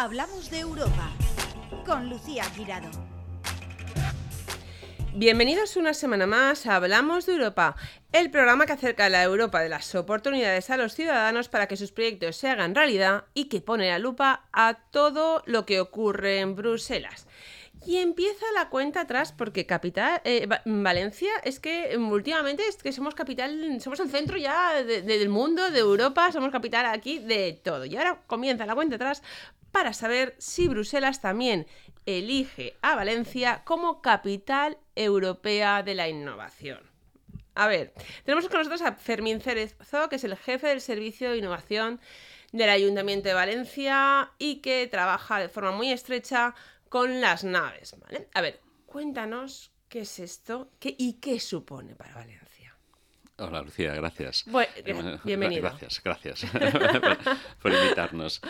Hablamos 0.00 0.50
de 0.50 0.60
Europa 0.60 1.10
con 1.84 2.08
Lucía 2.08 2.44
Girado. 2.56 2.88
Bienvenidos 5.12 5.76
una 5.76 5.92
semana 5.92 6.26
más 6.26 6.64
a 6.64 6.76
Hablamos 6.76 7.26
de 7.26 7.34
Europa, 7.34 7.76
el 8.10 8.30
programa 8.30 8.64
que 8.64 8.72
acerca 8.72 9.10
la 9.10 9.22
Europa 9.22 9.60
de 9.60 9.68
las 9.68 9.94
oportunidades 9.94 10.70
a 10.70 10.78
los 10.78 10.94
ciudadanos 10.94 11.50
para 11.50 11.68
que 11.68 11.76
sus 11.76 11.92
proyectos 11.92 12.36
se 12.36 12.48
hagan 12.48 12.74
realidad 12.74 13.24
y 13.34 13.50
que 13.50 13.60
pone 13.60 13.90
la 13.90 13.98
lupa 13.98 14.48
a 14.54 14.78
todo 14.90 15.42
lo 15.44 15.66
que 15.66 15.80
ocurre 15.80 16.38
en 16.40 16.56
Bruselas. 16.56 17.26
Y 17.86 17.98
empieza 17.98 18.44
la 18.54 18.70
cuenta 18.70 19.02
atrás 19.02 19.32
porque 19.32 19.66
capital 19.66 20.20
eh, 20.24 20.46
Valencia 20.64 21.30
es 21.44 21.60
que 21.60 21.96
últimamente 21.98 22.66
es 22.66 22.76
que 22.76 22.92
somos 22.92 23.14
capital, 23.14 23.80
somos 23.80 24.00
el 24.00 24.10
centro 24.10 24.36
ya 24.36 24.82
del 24.82 25.28
mundo, 25.28 25.70
de 25.70 25.78
Europa, 25.78 26.30
somos 26.32 26.50
capital 26.52 26.86
aquí 26.86 27.18
de 27.18 27.58
todo. 27.62 27.86
Y 27.86 27.96
ahora 27.96 28.22
comienza 28.26 28.66
la 28.66 28.74
cuenta 28.74 28.96
atrás 28.96 29.22
para 29.72 29.92
saber 29.92 30.34
si 30.38 30.68
Bruselas 30.68 31.20
también 31.20 31.66
elige 32.06 32.76
a 32.82 32.96
Valencia 32.96 33.62
como 33.64 34.02
capital 34.02 34.78
europea 34.94 35.82
de 35.82 35.94
la 35.94 36.08
innovación. 36.08 36.80
A 37.54 37.66
ver, 37.66 37.92
tenemos 38.24 38.48
con 38.48 38.58
nosotros 38.58 38.82
a 38.82 38.92
Fermín 38.92 39.40
Cerezo, 39.40 40.08
que 40.08 40.16
es 40.16 40.24
el 40.24 40.36
jefe 40.36 40.68
del 40.68 40.80
Servicio 40.80 41.30
de 41.30 41.38
Innovación 41.38 42.00
del 42.52 42.70
Ayuntamiento 42.70 43.28
de 43.28 43.34
Valencia 43.34 44.32
y 44.38 44.56
que 44.56 44.86
trabaja 44.86 45.38
de 45.38 45.48
forma 45.48 45.72
muy 45.72 45.92
estrecha 45.92 46.54
con 46.88 47.20
las 47.20 47.44
naves. 47.44 47.94
¿vale? 48.00 48.28
A 48.34 48.40
ver, 48.40 48.60
cuéntanos 48.86 49.72
qué 49.88 50.00
es 50.00 50.18
esto 50.18 50.70
y 50.80 51.14
qué 51.14 51.38
supone 51.40 51.94
para 51.94 52.14
Valencia. 52.14 52.59
Hola 53.40 53.62
Lucía, 53.62 53.94
gracias. 53.94 54.44
bienvenido. 55.24 55.62
Gracias, 55.62 56.02
gracias 56.02 56.44
por, 57.62 57.72
invitarnos. 57.72 58.42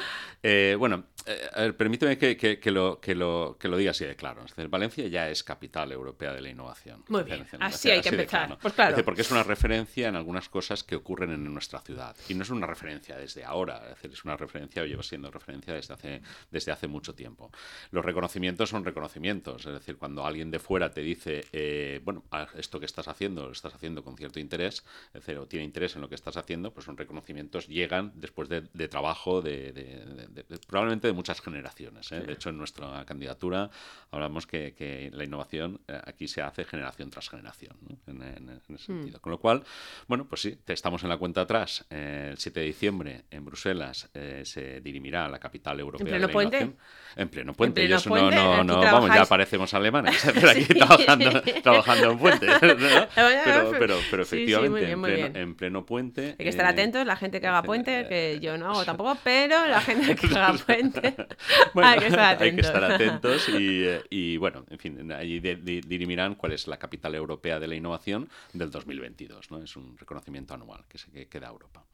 Eh, 0.42 0.74
bueno, 0.76 1.04
eh, 1.26 1.72
permíteme 1.76 2.18
que, 2.18 2.60
lo, 2.72 3.00
que, 3.00 3.14
lo, 3.14 3.56
que 3.58 3.68
lo 3.68 3.76
diga 3.76 3.92
así 3.92 4.04
de 4.04 4.16
claro. 4.16 4.44
Valencia 4.68 5.06
ya 5.06 5.28
es 5.28 5.44
capital 5.44 5.92
europea 5.92 6.32
de 6.32 6.40
la 6.40 6.48
innovación. 6.48 7.04
Muy 7.08 7.22
bien, 7.22 7.46
así 7.60 7.90
hay 7.90 8.00
que 8.00 8.08
empezar. 8.08 8.58
Pues 8.60 8.74
claro. 8.74 9.04
porque 9.04 9.20
es 9.20 9.30
una 9.30 9.44
referencia 9.44 10.08
en 10.08 10.16
algunas 10.16 10.48
cosas 10.48 10.82
que 10.82 10.96
ocurren 10.96 11.30
en 11.30 11.52
nuestra 11.52 11.80
ciudad. 11.80 12.16
Y 12.28 12.34
no 12.34 12.42
es 12.42 12.50
una 12.50 12.66
referencia 12.66 13.16
desde 13.16 13.44
ahora, 13.44 13.82
es, 13.84 13.94
decir, 13.94 14.10
es 14.12 14.24
una 14.24 14.36
referencia 14.36 14.82
o 14.82 14.86
lleva 14.86 15.04
siendo 15.04 15.30
referencia 15.30 15.72
desde 15.72 15.94
hace, 15.94 16.22
desde 16.50 16.72
hace 16.72 16.88
mucho 16.88 17.14
tiempo. 17.14 17.52
Los 17.92 18.04
reconocimientos 18.04 18.70
son 18.70 18.84
reconocimientos, 18.84 19.66
es 19.66 19.72
decir, 19.72 19.96
cuando 19.96 20.26
alguien 20.26 20.50
de 20.50 20.58
fuera 20.58 20.90
te 20.90 21.02
dice, 21.02 21.44
eh, 21.52 22.00
bueno, 22.02 22.24
esto 22.56 22.80
que 22.80 22.86
estás 22.86 23.06
haciendo 23.06 23.46
lo 23.46 23.52
estás 23.52 23.74
haciendo 23.74 24.02
con 24.02 24.16
cierto 24.16 24.40
interés, 24.40 24.79
es 25.08 25.24
decir, 25.24 25.38
o 25.38 25.46
tiene 25.46 25.64
interés 25.64 25.94
en 25.96 26.02
lo 26.02 26.08
que 26.08 26.14
estás 26.14 26.36
haciendo, 26.36 26.72
pues 26.72 26.86
son 26.86 26.96
reconocimientos, 26.96 27.68
llegan 27.68 28.12
después 28.14 28.48
de, 28.48 28.62
trabajo 28.88 29.42
de, 29.42 30.46
probablemente 30.66 31.06
de 31.06 31.12
muchas 31.12 31.40
generaciones. 31.40 32.10
¿eh? 32.12 32.20
De 32.20 32.32
hecho, 32.32 32.50
en 32.50 32.58
nuestra 32.58 33.04
candidatura 33.04 33.70
hablamos 34.10 34.46
que, 34.46 35.10
la 35.12 35.24
innovación 35.24 35.80
eh, 35.88 36.00
aquí 36.04 36.28
se 36.28 36.42
hace 36.42 36.64
generación 36.64 37.10
tras 37.10 37.28
generación, 37.28 37.76
en, 38.06 38.48
ese 38.50 38.72
hmm. 38.72 38.78
sentido. 38.78 39.20
Con 39.20 39.32
lo 39.32 39.38
cual, 39.38 39.64
bueno, 40.06 40.26
pues 40.26 40.42
sí, 40.42 40.58
estamos 40.66 41.02
en 41.02 41.08
la 41.08 41.16
cuenta 41.16 41.42
atrás. 41.42 41.84
Eh, 41.90 42.28
el 42.30 42.38
7 42.38 42.60
de 42.60 42.66
diciembre 42.66 43.24
en 43.30 43.44
Bruselas 43.44 44.10
se 44.44 44.80
dirimirá 44.80 45.28
la 45.28 45.38
capital 45.38 45.78
europea 45.80 46.04
¿En 46.04 46.08
pleno 46.08 46.20
de 46.20 46.26
la 46.26 46.32
puente? 46.32 46.56
innovación. 46.56 46.80
En 47.16 47.28
pleno 47.28 47.54
puente. 47.54 47.84
Ellos 47.84 48.06
no, 48.06 48.30
no, 48.30 48.64
no, 48.64 48.80
vamos, 48.80 49.10
ya 49.12 49.24
parecemos 49.24 49.72
alemanes 49.74 50.24
aquí 50.46 50.64
trabajando, 50.64 51.42
trabajando 51.62 52.10
en 52.12 52.18
puente. 52.18 52.46
Pero, 53.50 53.70
pero, 53.78 53.98
pero, 54.10 54.22
efectivamente, 54.22 54.69
en, 54.76 55.02
pleno, 55.02 55.38
en, 55.38 55.54
pleno, 55.54 55.86
puente. 55.86 56.36
Hay 56.38 56.44
que 56.44 56.48
estar 56.48 56.66
atentos, 56.66 57.06
la 57.06 57.16
gente 57.16 57.40
que 57.40 57.46
haga 57.46 57.62
puente, 57.62 58.06
que 58.08 58.38
yo 58.40 58.56
no 58.58 58.70
hago 58.70 58.84
tampoco, 58.86 59.16
pero 59.22 59.66
la 59.66 59.80
gente 59.82 60.14
que 60.16 60.26
haga 60.26 60.54
puente. 60.58 61.14
hay, 61.74 61.98
que 61.98 62.06
estar 62.60 62.84
atentos. 62.84 63.48
Eh, 63.52 64.02
y, 64.10 64.36
bueno, 64.36 64.64
en 64.70 64.78
fin, 64.78 65.12
allí 65.12 65.40
dirimirán 65.40 66.34
cuál 66.34 66.52
es 66.52 66.66
la 66.66 66.78
capital 66.78 67.14
europea 67.14 67.58
de 67.58 67.68
la 67.68 67.74
innovación 67.74 68.28
del 68.52 68.70
2022. 68.70 69.50
¿no? 69.50 69.62
Es 69.62 69.76
un 69.76 69.96
reconocimiento 69.96 70.54
anual 70.54 70.84
que 70.88 70.98
se 70.98 71.10
que, 71.10 71.40
da 71.40 71.48
Europa. 71.48 71.84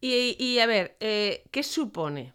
Y, 0.00 0.58
a 0.58 0.66
ver, 0.66 0.96
eh, 1.00 1.44
¿qué 1.50 1.62
supone 1.62 2.32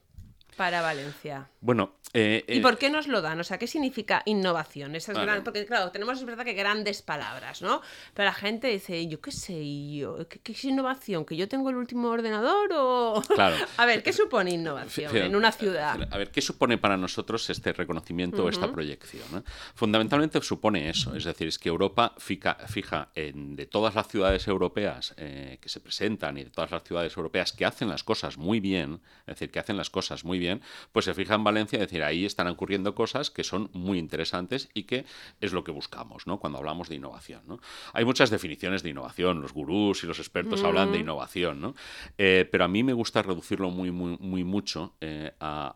para 0.56 0.82
Valencia? 0.82 1.50
Bueno, 1.66 1.96
eh, 2.14 2.46
¿Y 2.48 2.60
por 2.60 2.78
qué 2.78 2.92
nos 2.92 3.08
lo 3.08 3.22
dan? 3.22 3.40
O 3.40 3.44
sea, 3.44 3.58
¿qué 3.58 3.66
significa 3.66 4.22
innovación? 4.26 4.96
Esas 4.96 5.18
porque, 5.44 5.66
claro, 5.66 5.92
tenemos, 5.92 6.20
es 6.20 6.24
verdad 6.24 6.46
que 6.46 6.54
grandes 6.54 7.02
palabras, 7.02 7.64
¿no? 7.64 7.82
Pero 8.14 8.28
la 8.28 8.34
gente 8.34 8.68
dice, 8.68 9.06
yo 9.08 9.20
qué 9.20 9.32
sé, 9.32 9.96
yo, 9.98 10.26
¿qué, 10.30 10.52
es 10.52 10.64
innovación? 10.64 11.26
¿Que 11.26 11.36
yo 11.36 11.50
tengo 11.50 11.72
el 11.72 11.76
último 11.76 12.10
ordenador 12.10 12.70
o...? 12.74 13.22
Claro. 13.36 13.58
a 13.76 13.86
ver, 13.86 14.02
¿qué 14.02 14.14
supone 14.14 14.52
innovación 14.52 15.14
en 15.18 15.36
una 15.36 15.52
ciudad? 15.52 16.08
A 16.10 16.18
ver, 16.18 16.32
¿qué 16.32 16.42
supone 16.42 16.78
para 16.78 16.96
nosotros 16.96 17.50
este 17.50 17.74
reconocimiento 17.74 18.46
o 18.46 18.50
esta 18.50 18.72
proyección? 18.72 19.44
Fundamentalmente 19.74 20.42
supone 20.42 20.90
eso, 20.90 21.16
es 21.16 21.26
decir, 21.26 21.48
es 21.48 21.60
que 21.60 21.68
Europa 21.68 22.14
fija, 22.18 22.56
fija 22.68 23.10
en, 23.14 23.58
de 23.58 23.66
todas 23.66 23.96
las 23.96 24.08
ciudades 24.08 24.48
europeas 24.48 25.14
eh, 25.18 25.58
que 25.60 25.68
se 25.68 25.82
presentan 25.82 26.38
y 26.38 26.46
de 26.46 26.50
todas 26.50 26.72
las 26.72 26.84
ciudades 26.84 27.18
europeas 27.18 27.52
que 27.52 27.66
hacen 27.66 27.90
las 27.90 28.06
cosas 28.06 28.38
muy 28.38 28.62
bien, 28.62 29.02
es 29.22 29.36
decir, 29.36 29.52
que 29.52 29.60
hacen 29.60 29.76
las 29.76 29.90
cosas 29.90 30.24
muy 30.24 30.40
bien, 30.40 30.62
pues 30.94 31.06
se 31.06 31.14
fija 31.14 31.36
en 31.36 31.44
Valencia, 31.56 31.78
es 31.78 31.88
decir, 31.88 32.04
ahí 32.04 32.26
están 32.26 32.48
ocurriendo 32.48 32.94
cosas 32.96 33.32
que 33.32 33.46
son 33.46 33.70
muy 33.72 33.98
interesantes 33.98 34.70
y 34.74 34.84
que 34.84 35.06
es 35.40 35.54
lo 35.54 35.64
que 35.64 35.72
buscamos 35.72 36.28
¿no? 36.28 36.38
cuando 36.38 36.60
hablamos 36.60 36.90
de 36.90 36.96
innovación. 36.96 37.44
¿no? 37.48 37.62
Hay 37.94 38.04
muchas 38.04 38.30
definiciones 38.30 38.84
de 38.84 38.90
innovación, 38.90 39.42
los 39.42 39.54
gurús 39.54 40.04
y 40.04 40.08
los 40.08 40.20
expertos 40.20 40.64
hablan 40.64 40.92
de 40.92 41.00
innovación, 41.00 41.62
¿no? 41.62 41.76
Eh, 42.18 42.48
pero 42.52 42.66
a 42.66 42.68
mí 42.68 42.84
me 42.84 42.92
gusta 42.92 43.22
reducirlo 43.22 43.70
muy, 43.70 43.92
muy, 43.92 44.18
muy 44.20 44.44
mucho 44.44 44.96
eh, 45.00 45.32
a, 45.40 45.76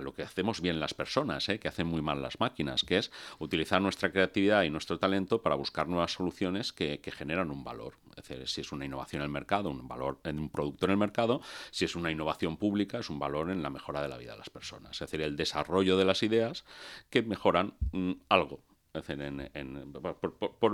lo 0.00 0.14
que 0.14 0.22
hacemos 0.22 0.60
bien 0.60 0.80
las 0.80 0.94
personas, 0.94 1.48
¿eh? 1.48 1.60
que 1.60 1.68
hacen 1.68 1.86
muy 1.86 2.02
mal 2.02 2.20
las 2.20 2.40
máquinas, 2.40 2.82
que 2.82 2.98
es 2.98 3.12
utilizar 3.38 3.80
nuestra 3.80 4.10
creatividad 4.10 4.64
y 4.64 4.70
nuestro 4.70 4.98
talento 4.98 5.42
para 5.42 5.54
buscar 5.54 5.86
nuevas 5.86 6.12
soluciones 6.12 6.72
que, 6.72 7.00
generan 7.10 7.50
un 7.50 7.64
valor. 7.64 7.94
Es 8.16 8.28
decir, 8.28 8.48
si 8.48 8.60
es 8.60 8.72
una 8.72 8.84
innovación 8.84 9.22
en 9.22 9.26
el 9.26 9.32
mercado, 9.32 9.68
un 9.68 9.86
valor 9.86 10.20
en 10.24 10.38
un 10.38 10.48
producto 10.48 10.86
en 10.86 10.92
el 10.92 10.96
mercado, 10.96 11.40
si 11.70 11.84
es 11.84 11.94
una 11.94 12.10
innovación 12.10 12.56
pública, 12.56 12.98
es 12.98 13.10
un 13.10 13.18
valor 13.18 13.50
en 13.50 13.62
la 13.62 13.70
mejora 13.70 14.00
de 14.00 14.08
la 14.08 14.16
vida 14.16 14.36
las 14.40 14.50
personas. 14.50 14.92
Es 14.92 15.00
decir, 15.00 15.22
el 15.22 15.36
desarrollo 15.36 15.96
de 15.96 16.04
las 16.04 16.22
ideas 16.22 16.64
que 17.10 17.22
mejoran 17.22 17.74
mm, 17.92 18.12
algo 18.28 18.60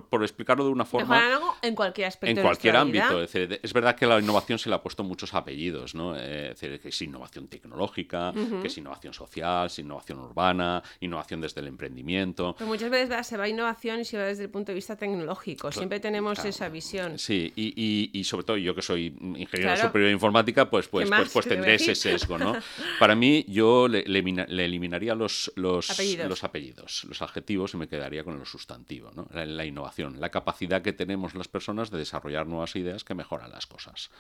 por, 0.08 0.22
explicarlo 0.22 0.64
de 0.64 0.70
una 0.70 0.84
forma. 0.86 1.20
en 1.60 1.74
cualquier 1.74 2.08
aspecto. 2.08 2.40
En 2.40 2.44
cualquier 2.44 2.76
ámbito. 2.76 3.22
Es, 3.22 3.72
verdad 3.72 3.94
que 3.94 4.06
la 4.06 4.18
innovación 4.18 4.58
se 4.58 4.70
le 4.70 4.74
ha 4.74 4.82
puesto 4.82 5.04
muchos 5.04 5.34
apellidos, 5.34 5.94
¿no? 5.94 6.16
Es 6.16 6.60
decir, 6.60 6.80
que 6.80 6.88
es 6.88 7.02
innovación 7.02 7.48
tecnológica, 7.48 8.32
que 8.62 8.68
es 8.68 8.78
innovación 8.78 9.12
social, 9.12 9.66
es 9.66 9.78
innovación 9.78 10.18
urbana, 10.20 10.82
innovación 11.00 11.42
desde 11.42 11.60
el 11.60 11.66
emprendimiento. 11.66 12.54
Pero 12.56 12.68
muchas 12.68 12.90
veces 12.90 13.26
se 13.26 13.36
va 13.36 13.44
a 13.44 13.48
innovación 13.48 14.00
y 14.00 14.04
se 14.04 14.16
va 14.16 14.24
desde 14.24 14.44
el 14.44 14.50
punto 14.50 14.72
de 14.72 14.76
vista 14.76 14.96
tecnológico. 14.96 15.70
Siempre 15.70 16.00
tenemos 16.00 16.42
esa 16.44 16.68
visión. 16.70 17.18
Sí, 17.18 17.52
y, 17.54 18.24
sobre 18.24 18.44
todo 18.44 18.56
yo 18.56 18.74
que 18.74 18.82
soy 18.82 19.14
ingeniero 19.36 19.76
superior 19.76 20.08
de 20.08 20.12
informática, 20.12 20.68
pues, 20.70 20.88
pues, 20.88 21.08
pues, 21.08 21.30
pues 21.30 21.46
tendré 21.46 21.74
ese 21.74 21.94
sesgo, 21.94 22.38
¿no? 22.38 22.56
Para 22.98 23.14
mí, 23.14 23.44
yo 23.46 23.88
le, 23.88 24.00
eliminaría 24.00 25.14
los, 25.14 25.52
los, 25.54 25.90
apellidos. 25.90 26.28
los 26.28 26.44
apellidos, 26.44 27.04
los 27.04 27.22
adjetivos 27.22 27.74
y 27.74 27.76
me 27.76 27.88
quedaría 27.88 28.05
con 28.24 28.38
lo 28.38 28.44
sustantivo, 28.44 29.10
¿no? 29.14 29.28
la, 29.32 29.64
innovación, 29.64 30.20
la 30.20 30.30
capacidad 30.30 30.80
que 30.80 30.92
tenemos 30.92 31.34
las 31.34 31.48
personas 31.48 31.90
de 31.90 31.98
desarrollar 31.98 32.46
nuevas 32.46 32.76
ideas 32.76 33.04
que 33.04 33.14
mejoran 33.14 33.50
las 33.50 33.66
cosas, 33.66 34.10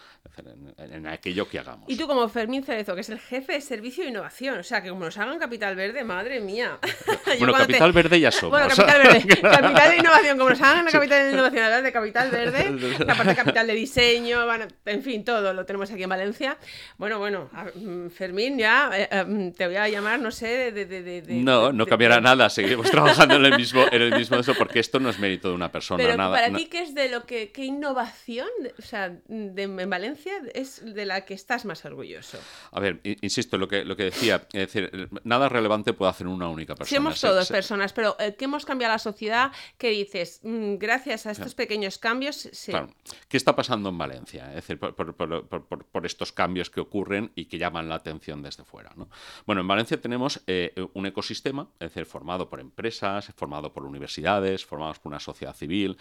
en, 0.76 1.06
aquello 1.06 1.48
que 1.48 1.60
hagamos. 1.60 1.88
Y 1.88 1.96
tú 1.96 2.06
como 2.06 2.28
Fermín 2.28 2.64
Cerezo, 2.64 2.94
que 2.94 3.02
es 3.02 3.10
el 3.10 3.20
jefe 3.20 3.54
de 3.54 3.60
servicio 3.60 4.04
de 4.04 4.10
innovación, 4.10 4.58
o 4.58 4.62
sea, 4.62 4.82
que 4.82 4.88
como 4.88 5.04
nos 5.04 5.16
hagan 5.18 5.38
Capital 5.38 5.76
Verde, 5.76 6.04
madre 6.04 6.40
mía. 6.40 6.78
bueno, 7.38 7.52
Capital 7.52 7.92
Verde 7.92 8.20
ya 8.20 8.32
somos. 8.32 8.58
Bueno, 8.58 8.68
Capital 8.68 9.02
Verde, 9.02 9.40
Capital 9.40 9.90
de 9.90 9.96
Innovación, 9.98 10.38
como 10.38 10.50
nos 10.50 10.60
hagan 10.60 10.84
la 10.84 10.90
Capital 10.90 11.24
de 11.26 11.32
Innovación, 11.32 11.64
hablar 11.64 11.82
de 11.82 11.92
Capital 11.92 12.30
Verde, 12.30 12.96
la 13.06 13.14
parte 13.14 13.34
Capital 13.36 13.66
de 13.66 13.74
Diseño, 13.74 14.40
en 14.84 15.02
fin, 15.02 15.24
todo 15.24 15.52
lo 15.52 15.64
tenemos 15.64 15.90
aquí 15.90 16.02
en 16.02 16.10
Valencia. 16.10 16.58
Bueno, 16.98 17.18
bueno, 17.18 17.50
mm, 17.74 18.08
Fermín, 18.08 18.58
ya 18.58 18.90
eh, 18.92 19.08
eh, 19.10 19.52
te 19.56 19.66
voy 19.66 19.76
a 19.76 19.88
llamar, 19.88 20.18
no 20.20 20.30
sé, 20.30 20.72
de... 20.72 21.22
no, 21.28 21.72
no 21.72 21.86
cambiará 21.86 22.20
nada, 22.20 22.50
seguiremos 22.50 22.90
trabajando 22.90 23.36
en 23.36 23.44
el 23.44 23.56
mismo 23.56 23.75
en 23.90 24.02
el 24.02 24.14
mismo 24.14 24.36
eso, 24.36 24.54
porque 24.54 24.80
esto 24.80 25.00
no 25.00 25.10
es 25.10 25.18
mérito 25.18 25.48
de 25.48 25.54
una 25.54 25.70
persona. 25.70 26.02
Pero 26.02 26.16
nada, 26.16 26.34
para 26.34 26.52
ti, 26.52 26.66
¿qué 26.66 26.82
es 26.82 26.94
de 26.94 27.08
lo 27.08 27.24
que, 27.24 27.50
qué 27.52 27.64
innovación, 27.64 28.48
o 28.78 28.82
sea, 28.82 29.16
en 29.28 29.90
Valencia 29.90 30.32
es 30.54 30.82
de 30.84 31.06
la 31.06 31.24
que 31.24 31.34
estás 31.34 31.64
más 31.64 31.84
orgulloso? 31.84 32.38
A 32.72 32.80
ver, 32.80 33.00
insisto, 33.02 33.58
lo 33.58 33.68
que, 33.68 33.84
lo 33.84 33.96
que 33.96 34.04
decía, 34.04 34.46
es 34.52 34.72
decir, 34.72 35.08
nada 35.24 35.48
relevante 35.48 35.92
puede 35.92 36.10
hacer 36.10 36.26
una 36.26 36.48
única 36.48 36.74
persona. 36.74 36.98
Somos 36.98 37.20
todos 37.20 37.48
personas, 37.48 37.92
pero 37.92 38.16
eh, 38.18 38.34
¿qué 38.36 38.46
hemos 38.46 38.64
cambiado 38.64 38.94
la 38.94 38.98
sociedad? 38.98 39.52
¿Qué 39.78 39.90
dices? 39.90 40.40
Mm, 40.42 40.76
gracias 40.76 41.26
a 41.26 41.30
estos 41.30 41.54
pequeños 41.54 41.98
cambios. 41.98 42.48
Claro. 42.66 42.88
¿Qué 43.28 43.36
está 43.36 43.54
pasando 43.54 43.88
en 43.88 43.98
Valencia? 43.98 44.48
Es 44.48 44.66
decir, 44.66 44.78
por, 44.78 45.14
por, 45.14 46.06
estos 46.06 46.32
cambios 46.32 46.70
que 46.70 46.80
ocurren 46.80 47.32
y 47.34 47.46
que 47.46 47.58
llaman 47.58 47.88
la 47.88 47.96
atención 47.96 48.42
desde 48.42 48.64
fuera. 48.64 48.92
¿no? 48.96 49.08
Bueno, 49.46 49.60
en 49.62 49.68
Valencia 49.68 50.00
tenemos 50.00 50.42
eh, 50.46 50.72
un 50.94 51.06
ecosistema, 51.06 51.68
es 51.80 51.90
decir, 51.90 52.06
formado 52.06 52.48
por 52.48 52.60
empresas, 52.60 53.32
formado 53.36 53.65
formado 53.66 53.72
por 53.72 53.84
universidades, 53.84 54.64
formado 54.64 54.94
por 54.94 55.10
una 55.10 55.20
sociedad 55.20 55.54
civil, 55.54 55.96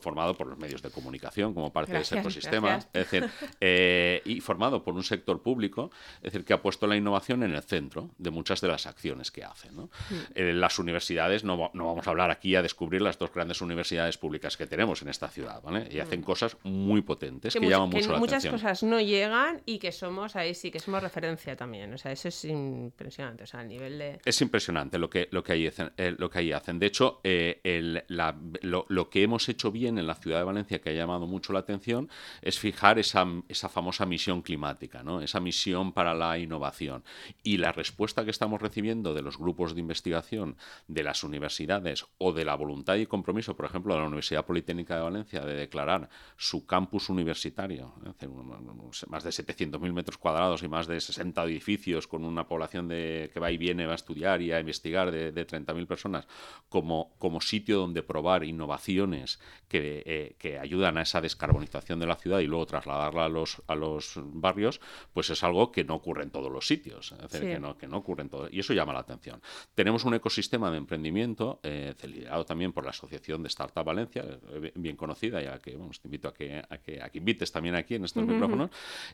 formado 0.00 0.34
por 0.34 0.46
los 0.46 0.58
medios 0.58 0.82
de 0.82 0.90
comunicación 0.90 1.54
como 1.54 1.72
parte 1.72 1.92
de 1.92 2.00
ese 2.00 2.18
ecosistema, 2.18 2.76
es 2.76 2.92
decir, 2.92 3.28
eh, 3.60 4.22
y 4.24 4.40
formado 4.40 4.82
por 4.82 4.94
un 4.94 5.02
sector 5.02 5.42
público, 5.42 5.90
es 6.16 6.32
decir, 6.32 6.44
que 6.44 6.52
ha 6.52 6.60
puesto 6.60 6.86
la 6.86 6.96
innovación 6.96 7.42
en 7.42 7.54
el 7.54 7.62
centro 7.62 8.10
de 8.18 8.30
muchas 8.30 8.60
de 8.60 8.68
las 8.68 8.86
acciones 8.86 9.30
que 9.30 9.44
hacen. 9.44 9.76
¿no? 9.76 9.90
Eh, 10.34 10.52
las 10.52 10.78
universidades, 10.78 11.44
no, 11.44 11.70
no, 11.74 11.86
vamos 11.86 12.06
a 12.06 12.10
hablar 12.10 12.30
aquí 12.30 12.54
a 12.56 12.62
descubrir 12.62 13.02
las 13.02 13.18
dos 13.18 13.32
grandes 13.32 13.60
universidades 13.60 14.18
públicas 14.18 14.56
que 14.56 14.66
tenemos 14.66 15.02
en 15.02 15.08
esta 15.08 15.28
ciudad, 15.28 15.62
¿vale? 15.62 15.88
Y 15.90 16.00
hacen 16.00 16.20
mm. 16.20 16.24
cosas 16.24 16.56
muy 16.62 17.02
potentes 17.02 17.54
que, 17.54 17.68
llaman 17.68 17.90
mucho 17.90 18.12
la 18.12 18.18
muchas 18.18 18.44
atención. 18.44 18.54
Muchas 18.54 18.62
cosas 18.62 18.82
no 18.82 19.00
llegan 19.00 19.62
y 19.66 19.78
que 19.78 19.92
somos 19.92 20.36
ahí 20.36 20.54
sí 20.54 20.70
que 20.70 20.78
somos 20.78 21.02
referencia 21.02 21.56
también. 21.56 21.92
O 21.92 21.98
sea, 21.98 22.12
eso 22.12 22.28
es 22.28 22.44
impresionante. 22.44 23.44
O 23.44 23.46
sea, 23.46 23.60
a 23.60 23.64
nivel 23.64 23.98
de. 23.98 24.20
Es 24.24 24.40
impresionante 24.40 24.98
lo 24.98 25.08
que, 25.08 25.28
lo 25.30 25.42
que, 25.42 25.52
ahí, 25.52 25.66
hacen, 25.66 25.92
eh, 25.96 26.14
lo 26.16 26.30
que 26.30 26.38
ahí 26.38 26.52
hacen. 26.52 26.78
De 26.78 26.86
hecho, 26.92 27.20
la, 28.08 28.36
lo, 28.60 29.10
que 29.10 29.22
hemos 29.22 29.48
hecho 29.48 29.72
bien 29.72 29.98
en 29.98 30.06
la 30.06 30.14
ciudad 30.14 30.38
de 30.38 30.44
Valencia, 30.44 30.80
que 30.80 30.90
ha 30.90 30.92
llamado 30.92 31.26
mucho 31.26 31.52
la 31.52 31.60
atención, 31.60 32.10
es 32.42 32.58
fijar 32.58 32.98
esa, 32.98 33.26
famosa 33.70 34.04
misión 34.04 34.42
climática, 34.42 35.02
esa 35.22 35.40
misión 35.40 35.92
para 35.92 36.14
la 36.14 36.38
innovación. 36.38 37.02
Y 37.42 37.56
la 37.56 37.72
respuesta 37.72 38.24
que 38.24 38.30
estamos 38.30 38.60
recibiendo 38.60 39.14
de 39.14 39.22
los 39.22 39.38
grupos 39.38 39.74
de 39.74 39.80
investigación, 39.80 40.56
de 40.86 41.02
las 41.02 41.24
universidades 41.24 42.04
o 42.18 42.32
de 42.32 42.44
la 42.44 42.54
voluntad 42.54 42.96
y 42.96 43.06
compromiso, 43.06 43.56
por 43.56 43.64
ejemplo, 43.64 43.94
de 43.94 44.00
la 44.00 44.06
Universidad 44.06 44.44
Politécnica 44.44 44.96
de 44.96 45.02
Valencia, 45.02 45.40
de 45.40 45.54
declarar 45.54 46.10
su 46.36 46.66
campus 46.66 47.08
universitario, 47.08 47.94
más 49.08 49.24
de 49.24 49.30
700.000 49.30 49.92
metros 49.92 50.18
cuadrados 50.18 50.62
y 50.62 50.68
más 50.68 50.86
de 50.86 51.00
60 51.00 51.42
edificios 51.44 52.06
con 52.06 52.24
una 52.24 52.46
población 52.46 52.88
de, 52.88 53.30
que 53.32 53.40
va 53.40 53.50
y 53.50 53.56
viene, 53.56 53.86
va 53.86 53.92
a 53.92 53.96
estudiar 53.96 54.42
y 54.42 54.52
a 54.52 54.60
investigar 54.60 55.10
de, 55.10 55.32
de 55.32 55.46
30.000 55.46 55.86
personas, 55.86 56.26
como, 56.68 56.81
como 56.82 57.40
sitio 57.40 57.78
donde 57.78 58.02
probar 58.02 58.44
innovaciones 58.44 59.38
que, 59.72 60.02
eh, 60.04 60.34
que, 60.38 60.58
ayudan 60.58 60.98
a 60.98 61.02
esa 61.02 61.22
descarbonización 61.22 61.98
de 61.98 62.06
la 62.06 62.16
ciudad 62.16 62.40
y 62.40 62.46
luego 62.46 62.66
trasladarla 62.66 63.24
a 63.24 63.28
los, 63.30 63.62
a 63.66 63.74
los 63.74 64.12
barrios, 64.16 64.82
pues 65.14 65.30
es 65.30 65.42
algo 65.42 65.72
que 65.72 65.82
no 65.82 65.94
ocurre 65.94 66.24
en 66.24 66.30
todos 66.30 66.52
los 66.52 66.66
sitios, 66.66 67.14
que, 67.30 67.58
no, 67.58 67.78
que 67.78 67.88
no 67.88 67.96
ocurre 67.96 68.22
en 68.22 68.28
todo, 68.28 68.48
y 68.50 68.60
eso 68.60 68.74
llama 68.74 68.92
la 68.92 69.00
atención. 69.00 69.40
Tenemos 69.74 70.04
un 70.04 70.12
ecosistema 70.12 70.70
de 70.70 70.76
emprendimiento 70.76 71.58
eh, 71.62 71.94
liderado 72.06 72.44
también 72.44 72.74
por 72.74 72.84
la 72.84 72.90
Asociación 72.90 73.42
de 73.42 73.48
Startup 73.48 73.82
Valencia, 73.82 74.24
eh, 74.50 74.72
bien 74.74 74.96
conocida, 74.96 75.42
y 75.42 75.46
a 75.46 75.58
que 75.58 75.72
te 75.72 76.08
invito 76.08 76.28
a 76.28 76.34
que, 76.34 76.62
a 76.68 76.78
que, 76.78 77.00
a 77.00 77.08
que, 77.08 77.18
invites 77.18 77.50
también 77.50 77.74
aquí 77.74 77.94
en 77.94 78.04
estos 78.04 78.26
micrófonos, 78.26 78.70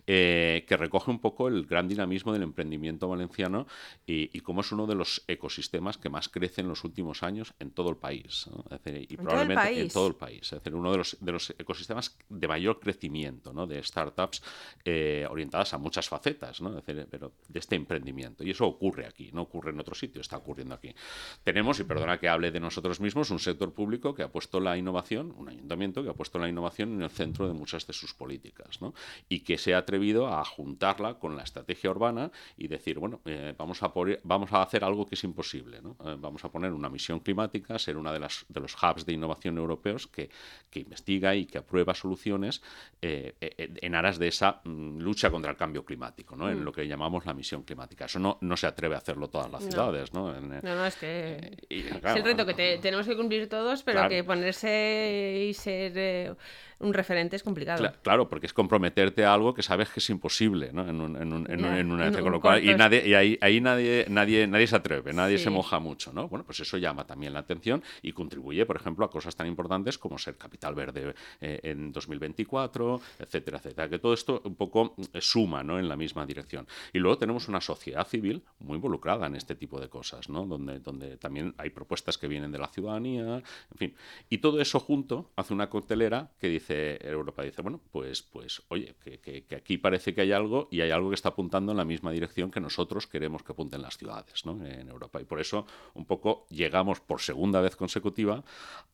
eh, 0.09 0.65
que 0.67 0.77
recoge 0.77 1.13
un 1.13 1.21
poco 1.21 1.47
el 1.47 1.67
gran 1.67 1.87
dinamismo 1.87 2.33
del 2.33 2.43
emprendimiento 2.43 3.09
valenciano 3.09 3.69
y, 4.07 4.37
y 4.37 4.41
cómo 4.41 4.63
es 4.63 4.73
uno 4.73 4.89
de 4.89 4.97
los 4.97 5.23
ecosistemas 5.29 5.99
que 5.99 6.09
más 6.09 6.29
crece 6.29 6.63
en 6.63 6.69
los 6.69 6.83
últimos 6.83 7.23
años 7.23 7.55
en 7.59 7.71
todo 7.71 7.91
el 7.91 7.97
país, 7.97 8.49
y 8.87 9.17
probablemente 9.17 9.81
en 9.81 9.89
todo 9.89 10.07
el 10.07 10.15
país. 10.15 10.43
Es 10.43 10.51
decir, 10.51 10.75
uno 10.75 10.93
de 10.93 10.99
los, 10.99 11.17
de 11.21 11.33
los 11.33 11.51
ecosistemas 11.51 12.17
de 12.29 12.49
mayor 12.49 12.79
crecimiento 12.81 13.53
¿no? 13.53 13.67
de 13.67 13.83
startups 13.83 14.43
eh, 14.85 15.27
orientadas 15.29 15.75
a 15.75 15.79
muchas 15.79 16.09
facetas, 16.09 16.61
¿no? 16.61 16.81
pero 16.85 17.33
de 17.49 17.59
este 17.59 17.77
emprendimiento. 17.77 18.45
Y 18.45 18.51
eso 18.51 18.67
ocurre 18.67 19.07
aquí, 19.07 19.31
no 19.33 19.43
ocurre 19.43 19.71
en 19.71 19.81
otro 19.81 19.95
sitio, 19.95 20.21
está 20.21 20.37
ocurriendo 20.37 20.75
aquí. 20.75 20.95
Tenemos, 21.43 21.81
y 21.81 21.85
perdona 21.85 22.19
que 22.19 22.29
hable 22.29 22.51
de 22.51 22.61
nosotros 22.61 23.01
mismos, 23.01 23.31
un 23.31 23.39
sector 23.39 23.73
público 23.73 24.15
que 24.15 24.23
ha 24.23 24.31
puesto 24.31 24.61
la 24.61 24.77
innovación, 24.77 25.35
un 25.37 25.49
ayuntamiento 25.49 26.03
que 26.03 26.11
ha 26.11 26.15
puesto 26.15 26.39
la 26.39 26.49
innovación 26.49 26.95
en 26.95 27.03
el 27.03 27.11
centro 27.11 27.49
de 27.49 27.55
muchas 27.55 27.87
de 27.87 27.93
sus 27.93 28.15
políticas, 28.15 28.81
¿no? 28.81 28.95
y 29.29 29.41
que 29.41 29.59
se 29.59 29.75
ha 29.75 29.79
atrevido 29.79 30.29
a 30.29 30.45
juntarla 30.45 31.19
con 31.19 31.37
la 31.37 31.43
estrategia 31.43 31.91
urbana 31.91 32.31
y 32.57 32.69
decir, 32.69 32.99
bueno, 32.99 33.21
eh, 33.25 33.55
vamos, 33.57 33.83
a 33.83 33.93
vamos 34.23 34.53
a 34.53 34.63
hacer 34.63 34.85
algo 34.85 35.07
que 35.07 35.15
es 35.15 35.25
imposible, 35.25 35.81
¿no? 35.83 35.97
Eh, 36.05 36.17
vamos 36.19 36.45
a 36.45 36.51
poner 36.51 36.73
una 36.73 36.89
misión 36.89 37.21
climática, 37.21 37.48
ser 37.79 37.97
una 37.97 38.13
de, 38.13 38.21
las, 38.21 38.45
de 38.49 38.61
los 38.61 38.75
hubs 38.75 39.05
de 39.05 39.13
innovación 39.13 39.59
europeos 39.59 40.07
que, 40.07 40.31
que 40.71 40.81
investiga 40.81 41.35
y 41.35 41.47
que 41.47 41.59
aprueba 41.59 41.95
soluciones 41.95 42.63
eh, 43.03 43.35
eh, 43.41 43.71
en 43.81 43.95
aras 43.95 44.19
de 44.19 44.29
esa 44.29 44.61
mm, 44.65 44.99
lucha 44.99 45.31
contra 45.31 45.51
el 45.51 45.57
cambio 45.57 45.85
climático, 45.85 46.37
¿no? 46.37 46.51
en 46.51 46.61
mm. 46.61 46.65
lo 46.65 46.73
que 46.73 46.87
llamamos 46.87 47.27
la 47.27 47.35
misión 47.35 47.63
climática. 47.63 48.07
Eso 48.07 48.19
no, 48.19 48.39
no 48.41 48.57
se 48.57 48.67
atreve 48.67 48.95
a 48.95 48.99
hacerlo 48.99 49.29
todas 49.29 49.51
las 49.51 49.65
ciudades. 49.65 50.13
No, 50.13 50.33
no, 50.41 50.61
no 50.63 50.87
es 50.87 50.97
que 50.97 51.57
es 51.69 52.17
el 52.17 52.25
reto 52.25 52.47
que 52.47 52.79
tenemos 52.81 53.07
que 53.07 53.17
cumplir 53.17 53.49
todos, 53.49 53.83
pero 53.83 54.09
que 54.09 54.25
ponerse 54.25 55.47
y 55.49 55.55
ser 55.55 56.37
un 56.81 56.95
referente 56.95 57.37
es 57.37 57.43
complicado. 57.43 57.93
claro, 58.03 58.29
porque 58.29 58.47
es 58.47 58.53
comprometerte 58.53 59.25
a 59.25 59.35
algo 59.35 59.55
que 59.55 59.63
sabes 59.63 59.89
que 59.91 60.01
es 60.01 60.11
imposible 60.11 60.73
¿no? 60.73 60.89
en, 60.89 61.01
un, 61.01 61.17
en, 61.17 61.33
un, 61.33 61.47
en, 61.51 61.91
una 61.91 62.13
con 62.13 62.33
lo 62.33 62.41
cual, 62.41 62.65
y 62.65 62.75
nadie 62.75 63.07
y 63.07 63.15
ahí, 63.15 63.39
ahí 63.41 63.61
nadie, 63.61 64.07
nadie, 64.09 64.47
nadie 64.47 64.67
se 64.67 64.77
atreve, 64.77 65.13
nadie 65.13 65.39
se 65.39 65.51
moja 65.51 65.79
mucho, 65.79 66.13
¿no? 66.13 66.29
Bueno, 66.29 66.45
pues 66.45 66.61
eso 66.61 66.77
llama 66.77 67.05
también 67.05 67.33
la 67.33 67.41
atención 67.41 67.83
y 68.03 68.13
contribuye, 68.13 68.65
por 68.67 68.77
ejemplo, 68.77 69.05
a 69.05 69.11
cosas 69.11 69.35
tan 69.35 69.47
importantes 69.47 69.99
como 69.99 70.19
ser 70.19 70.37
capital 70.37 70.75
verde 70.75 71.15
eh, 71.41 71.61
en 71.65 71.93
2024, 71.93 73.01
etcétera, 73.19 73.59
etcétera. 73.59 73.89
Que 73.89 73.99
todo 73.99 74.15
esto 74.15 74.43
un 74.45 74.55
poco 74.55 74.95
eh, 75.13 75.21
suma 75.21 75.63
¿no? 75.63 75.79
en 75.79 75.89
la 75.89 75.97
misma 75.97 76.27
dirección. 76.27 76.67
Y 76.93 76.99
luego 76.99 77.19
tenemos 77.19 77.49
una 77.49 77.61
sociedad 77.61 78.07
civil 78.07 78.43
muy 78.61 78.77
involucrada 78.77 79.27
en 79.27 79.35
este 79.35 79.55
tipo 79.55 79.81
de 79.81 79.89
cosas, 79.89 80.29
¿no? 80.29 80.47
Donde, 80.47 80.81
donde 80.81 81.17
también 81.17 81.55
hay 81.59 81.71
propuestas 81.71 82.19
que 82.19 82.29
vienen 82.29 82.53
de 82.53 82.59
la 82.59 82.69
ciudadanía, 82.69 83.37
en 83.37 83.79
fin. 83.79 83.95
Y 84.29 84.39
todo 84.39 84.61
eso 84.61 84.79
junto 84.81 85.31
hace 85.37 85.53
una 85.55 85.69
coctelera 85.69 86.31
que 86.41 86.49
dice 86.49 86.68
Europa 86.71 87.43
dice, 87.43 87.63
bueno, 87.63 87.81
pues, 87.91 88.23
pues 88.23 88.63
oye, 88.69 88.95
que, 89.03 89.45
aquí 89.57 89.79
parece 89.79 90.15
que 90.15 90.23
hay 90.23 90.33
algo 90.33 90.69
y 90.71 90.81
hay 90.81 90.91
algo 90.91 91.11
que 91.11 91.15
está 91.15 91.31
apuntando 91.31 91.73
en 91.73 91.79
la 91.79 91.85
misma 91.85 92.13
dirección 92.13 92.51
que 92.51 92.61
nosotros 92.61 93.07
queremos 93.07 93.43
que 93.43 93.53
apunten 93.53 93.83
las 93.83 93.97
ciudades 93.97 94.45
¿no? 94.45 94.65
en 94.65 94.89
Europa. 94.89 95.21
Y 95.21 95.25
por 95.25 95.41
eso 95.41 95.67
un 95.95 96.05
poco 96.05 96.47
llegamos 96.51 97.01
por 97.01 97.21
segunda 97.21 97.61
vez 97.61 97.77
consecutiva 97.77 98.45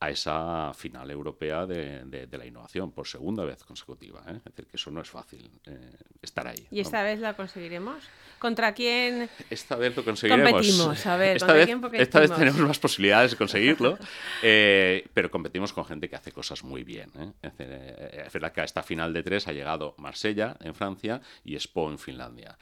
a 0.01 0.11
esa 0.11 0.73
final 0.75 1.11
europea 1.11 1.67
de, 1.67 2.29
la 2.31 2.47
innovación, 2.47 2.93
por 2.93 3.07
segunda 3.07 3.45
vez 3.45 3.63
consecutiva. 3.65 4.23
¿eh? 4.29 4.37
Es 4.37 4.45
decir, 4.45 4.67
que 4.67 4.77
eso 4.77 4.91
no 4.91 5.01
es 5.01 5.11
fácil 5.11 5.51
eh, 5.67 5.93
estar 6.23 6.47
ahí. 6.47 6.67
¿Y 6.71 6.81
esta 6.81 7.03
vez 7.03 7.21
la 7.21 7.35
conseguiremos? 7.35 8.05
¿Contra 8.45 8.75
quién 8.75 9.31
esta 9.49 9.75
vez 9.75 9.97
lo 9.97 10.05
conseguiremos? 10.05 10.53
competimos? 10.53 11.07
A 11.07 11.17
ver, 11.17 11.37
esta, 11.39 11.55
vez, 11.55 11.67
esta 11.95 12.21
vez 12.21 12.31
tenemos 12.31 12.61
más 12.61 12.79
posibilidades 12.79 13.31
de 13.31 13.39
conseguirlo, 13.39 13.99
eh, 14.43 15.09
pero 15.15 15.31
competimos 15.31 15.73
con 15.73 15.87
gente 15.87 16.11
que 16.11 16.17
hace 16.17 16.31
cosas 16.31 16.63
muy 16.63 16.85
bien. 16.85 17.11
Es 17.41 17.53
es 17.59 18.33
verdad 18.35 18.53
que 18.53 18.61
a 18.61 18.65
esta 18.65 18.83
final 18.83 19.15
de 19.15 19.23
tres 19.23 19.49
ha 19.49 19.53
llegado 19.53 19.95
Marsella 19.97 20.59
en 20.61 20.75
Francia 20.75 21.23
y 21.43 21.59
Spo 21.59 21.91
en 21.91 21.99
Finlandia 21.99 22.59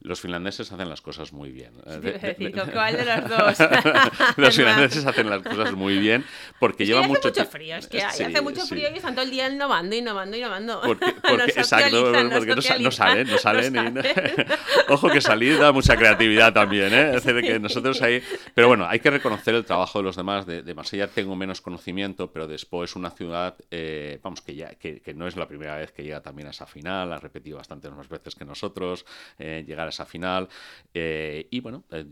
los 0.00 0.20
finlandeses 0.20 0.70
hacen 0.70 0.88
las 0.88 1.00
cosas 1.00 1.32
muy 1.32 1.50
bien. 1.50 1.72
¿Cuál 2.72 2.96
de 2.96 3.04
los 3.04 3.28
dos? 3.28 3.68
los 4.36 4.56
finlandeses 4.56 5.04
hacen 5.04 5.28
las 5.30 5.42
cosas 5.42 5.72
muy 5.72 5.98
bien 5.98 6.24
porque 6.58 6.86
llevan 6.86 7.08
mucho, 7.08 7.28
mucho 7.28 7.44
frío. 7.46 7.76
Es 7.76 7.86
que 7.86 8.02
hace 8.02 8.40
mucho 8.40 8.66
frío 8.66 8.88
y 8.92 8.96
están 8.96 9.14
todo 9.14 9.24
el 9.24 9.30
día 9.30 9.48
innovando, 9.48 9.94
innovando, 9.96 10.36
innovando. 10.36 10.80
Porque, 10.84 11.06
porque 11.28 11.52
exacto, 11.56 12.12
porque 12.32 12.54
no, 12.54 12.90
salen, 12.90 13.28
no 13.28 13.38
salen. 13.38 14.02
Ojo 14.88 15.08
que 15.08 15.20
salir 15.20 15.58
da 15.58 15.72
mucha 15.72 15.96
creatividad 15.96 16.52
también, 16.52 16.92
¿eh? 16.92 17.14
Es 17.14 17.24
que 17.24 17.58
nosotros 17.58 18.00
ahí... 18.02 18.22
Pero 18.54 18.68
bueno, 18.68 18.86
hay 18.86 19.00
que 19.00 19.10
reconocer 19.10 19.54
el 19.54 19.64
trabajo 19.64 19.98
de 19.98 20.04
los 20.04 20.16
demás. 20.16 20.46
De, 20.46 20.62
de 20.62 20.74
Marsella 20.74 21.08
tengo 21.08 21.36
menos 21.36 21.60
conocimiento, 21.60 22.30
pero 22.30 22.46
después 22.46 22.84
es 22.84 22.96
una 22.96 23.10
ciudad, 23.10 23.56
eh, 23.70 24.18
vamos, 24.22 24.40
que 24.40 24.54
ya 24.54 24.74
que, 24.74 25.00
que, 25.00 25.14
no 25.14 25.26
es 25.26 25.36
la 25.36 25.46
primera 25.46 25.76
vez 25.76 25.92
que 25.92 26.02
llega 26.02 26.20
también 26.20 26.48
a 26.48 26.50
esa 26.50 26.66
final, 26.66 27.12
ha 27.12 27.18
repetido 27.18 27.56
bastantes 27.56 27.90
más 27.92 28.08
veces 28.08 28.34
que 28.34 28.44
nosotros, 28.44 29.04
eh, 29.38 29.64
llegar 29.66 29.83
a 29.86 29.90
esa 29.90 30.06
final 30.06 30.48
eh, 30.96 31.48
y 31.50 31.58
bueno, 31.58 31.84
eh, 31.90 32.04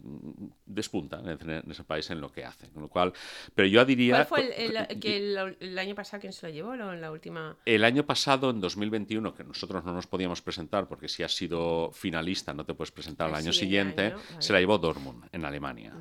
despunta 0.67 1.21
en, 1.25 1.71
ese 1.71 1.85
país 1.85 2.11
en 2.11 2.21
lo 2.21 2.33
que 2.33 2.45
hace. 2.45 2.69
Con 2.71 2.83
lo 2.83 2.89
cual, 2.89 3.13
pero 3.55 3.69
yo 3.69 3.85
diría... 3.85 4.27
¿Cuál 4.27 4.27
fue 4.27 4.67
el, 4.67 4.99
que 4.99 5.17
el, 5.17 5.79
año 5.79 5.95
pasado 5.95 6.21
quién 6.21 6.33
se 6.33 6.49
lo 6.49 6.53
llevó 6.53 6.75
en 6.75 7.01
la 7.01 7.13
última? 7.13 7.57
El 7.65 7.85
año 7.85 8.05
pasado, 8.05 8.51
en 8.51 8.61
2021, 8.61 9.35
que 9.35 9.45
nosotros 9.45 9.85
no 9.85 9.93
nos 9.93 10.09
podíamos 10.09 10.43
presentar 10.43 10.89
porque 10.89 11.09
si 11.09 11.23
has 11.23 11.33
sido 11.33 11.93
finalista 11.93 12.53
no 12.53 12.65
te 12.65 12.75
puedes 12.75 12.91
presentar 12.91 13.29
al 13.29 13.37
año 13.37 13.53
siguiente, 13.53 14.15
se 14.41 14.53
la 14.53 14.59
llevó 14.59 14.79
Dortmund 14.79 15.29
en 15.31 15.45
Alemania. 15.45 15.95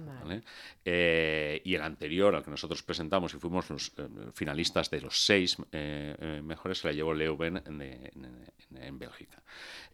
Eh, 0.84 1.62
y 1.63 1.75
el 1.75 1.82
anterior 1.84 2.34
al 2.34 2.44
que 2.44 2.50
nosotros 2.50 2.82
presentamos 2.82 3.34
y 3.36 3.38
fuimos 3.38 3.70
los 3.70 3.92
finalistas 4.34 4.90
de 4.90 5.01
los 5.01 5.24
seis 5.24 5.58
mejores 6.44 6.80
se 6.80 6.88
la 6.88 6.94
llevó 6.94 7.13
Leuven 7.13 7.62
en 7.68 9.00
Bélgica. 9.00 9.44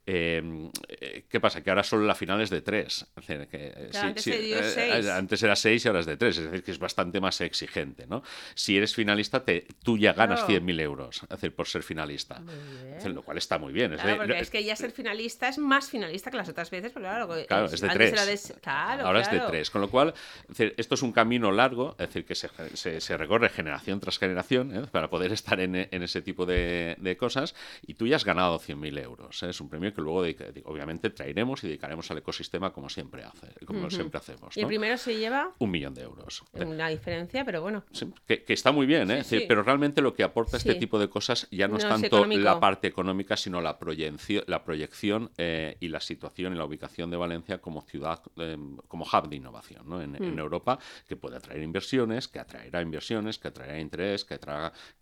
Em, 0.09 0.71
eh, 0.87 1.25
¿Qué 1.27 1.41
pasa? 1.41 1.61
Que 1.67 1.71
ahora 1.71 1.83
solo 1.83 2.05
la 2.05 2.15
final 2.15 2.39
es 2.39 2.49
de 2.49 2.61
tres. 2.61 3.05
Eh, 3.27 3.45
eh, 3.51 5.11
antes, 5.11 5.43
era 5.43 5.53
seis 5.57 5.83
y 5.83 5.89
ahora 5.89 5.99
es 5.99 6.05
de 6.05 6.15
tres. 6.15 6.37
Es 6.37 6.45
decir, 6.45 6.63
que 6.63 6.71
es 6.71 6.79
bastante 6.79 7.19
más 7.19 7.41
exigente. 7.41 8.07
¿no? 8.07 8.23
Si 8.55 8.77
eres 8.77 8.95
finalista, 8.95 9.43
te, 9.43 9.67
tú 9.83 9.97
ya 9.97 10.13
ganas 10.13 10.47
100.000 10.47 10.79
euros 10.79 11.23
decir, 11.29 11.53
por 11.53 11.67
ser 11.67 11.83
finalista. 11.83 12.41
lo 13.03 13.21
cual 13.21 13.37
está 13.37 13.57
muy 13.57 13.73
bien. 13.73 13.91
es 13.91 14.49
que 14.49 14.63
ya 14.63 14.77
ser 14.77 14.91
finalista 14.91 15.49
es 15.49 15.57
más 15.57 15.89
finalista 15.89 16.31
que 16.31 16.37
las 16.37 16.47
otras 16.47 16.69
veces. 16.69 16.93
claro, 16.93 17.65
es 17.65 17.81
de 17.81 17.89
tres. 17.89 18.53
ahora 18.65 19.19
es 19.19 19.29
de 19.29 19.41
tres. 19.41 19.69
Con 19.69 19.81
lo 19.81 19.89
cual, 19.89 20.13
esto 20.57 20.95
es 20.95 21.01
un 21.01 21.11
camino 21.11 21.51
largo, 21.51 21.97
es 21.99 22.07
decir, 22.07 22.23
que 22.23 22.35
se, 22.35 23.17
recorre 23.17 23.49
generación 23.49 23.99
tras 23.99 24.17
generación 24.19 24.73
¿eh? 24.73 24.87
para 24.89 25.09
poder 25.09 25.33
estar 25.33 25.59
en, 25.59 25.75
ese 25.75 26.21
tipo 26.21 26.45
de, 26.45 27.17
cosas 27.19 27.55
y 27.85 27.95
tú 27.95 28.07
ya 28.07 28.15
has 28.15 28.23
ganado 28.23 28.57
100.000 28.57 29.03
euros. 29.03 29.43
¿eh? 29.43 29.49
Es 29.49 29.59
un 29.59 29.67
premio 29.67 29.93
que 29.93 30.01
luego, 30.01 30.23
obviamente, 30.63 31.09
traeremos 31.09 31.56
y 31.63 31.67
dedicaremos 31.67 32.09
al 32.11 32.19
ecosistema 32.19 32.71
como 32.71 32.89
siempre, 32.89 33.23
hace, 33.23 33.47
como 33.65 33.89
siempre 33.89 34.17
hacemos. 34.19 34.55
¿Y 34.55 34.61
el 34.61 34.67
primero 34.67 34.97
se 34.97 35.17
lleva? 35.17 35.53
Un 35.59 35.71
millón 35.71 35.93
de 35.93 36.03
euros. 36.03 36.43
Una 36.53 36.89
diferencia, 36.89 37.45
pero 37.45 37.61
bueno. 37.61 37.83
que, 38.25 38.43
está 38.47 38.71
muy 38.71 38.85
bien, 38.85 39.09
¿eh? 39.11 39.23
pero 39.47 39.63
realmente 39.63 40.01
lo 40.01 40.13
que 40.13 40.23
aporta 40.23 40.57
este 40.57 40.75
tipo 40.75 40.99
de 40.99 41.09
cosas 41.09 41.47
ya 41.51 41.67
no, 41.67 41.77
es 41.77 41.87
tanto 41.87 42.25
la 42.25 42.59
parte 42.59 42.87
económica, 42.87 43.37
sino 43.37 43.61
la 43.61 43.77
proyección, 43.77 44.43
la 44.47 44.63
proyección 44.63 45.31
y 45.37 45.87
la 45.87 45.99
situación 45.99 46.53
y 46.53 46.57
la 46.57 46.65
ubicación 46.65 47.09
de 47.09 47.17
Valencia 47.17 47.59
como 47.59 47.81
ciudad, 47.81 48.21
como 48.87 49.05
hub 49.05 49.29
de 49.29 49.35
innovación 49.35 50.01
en, 50.01 50.15
en 50.15 50.35
mm. 50.35 50.39
Europa, 50.39 50.79
que 51.07 51.15
puede 51.15 51.37
atraer 51.37 51.61
inversiones, 51.61 52.27
que 52.27 52.39
atraerá 52.39 52.81
inversiones, 52.81 53.37
que 53.37 53.47
atraerá 53.47 53.79
interés, 53.79 54.25
que, 54.25 54.39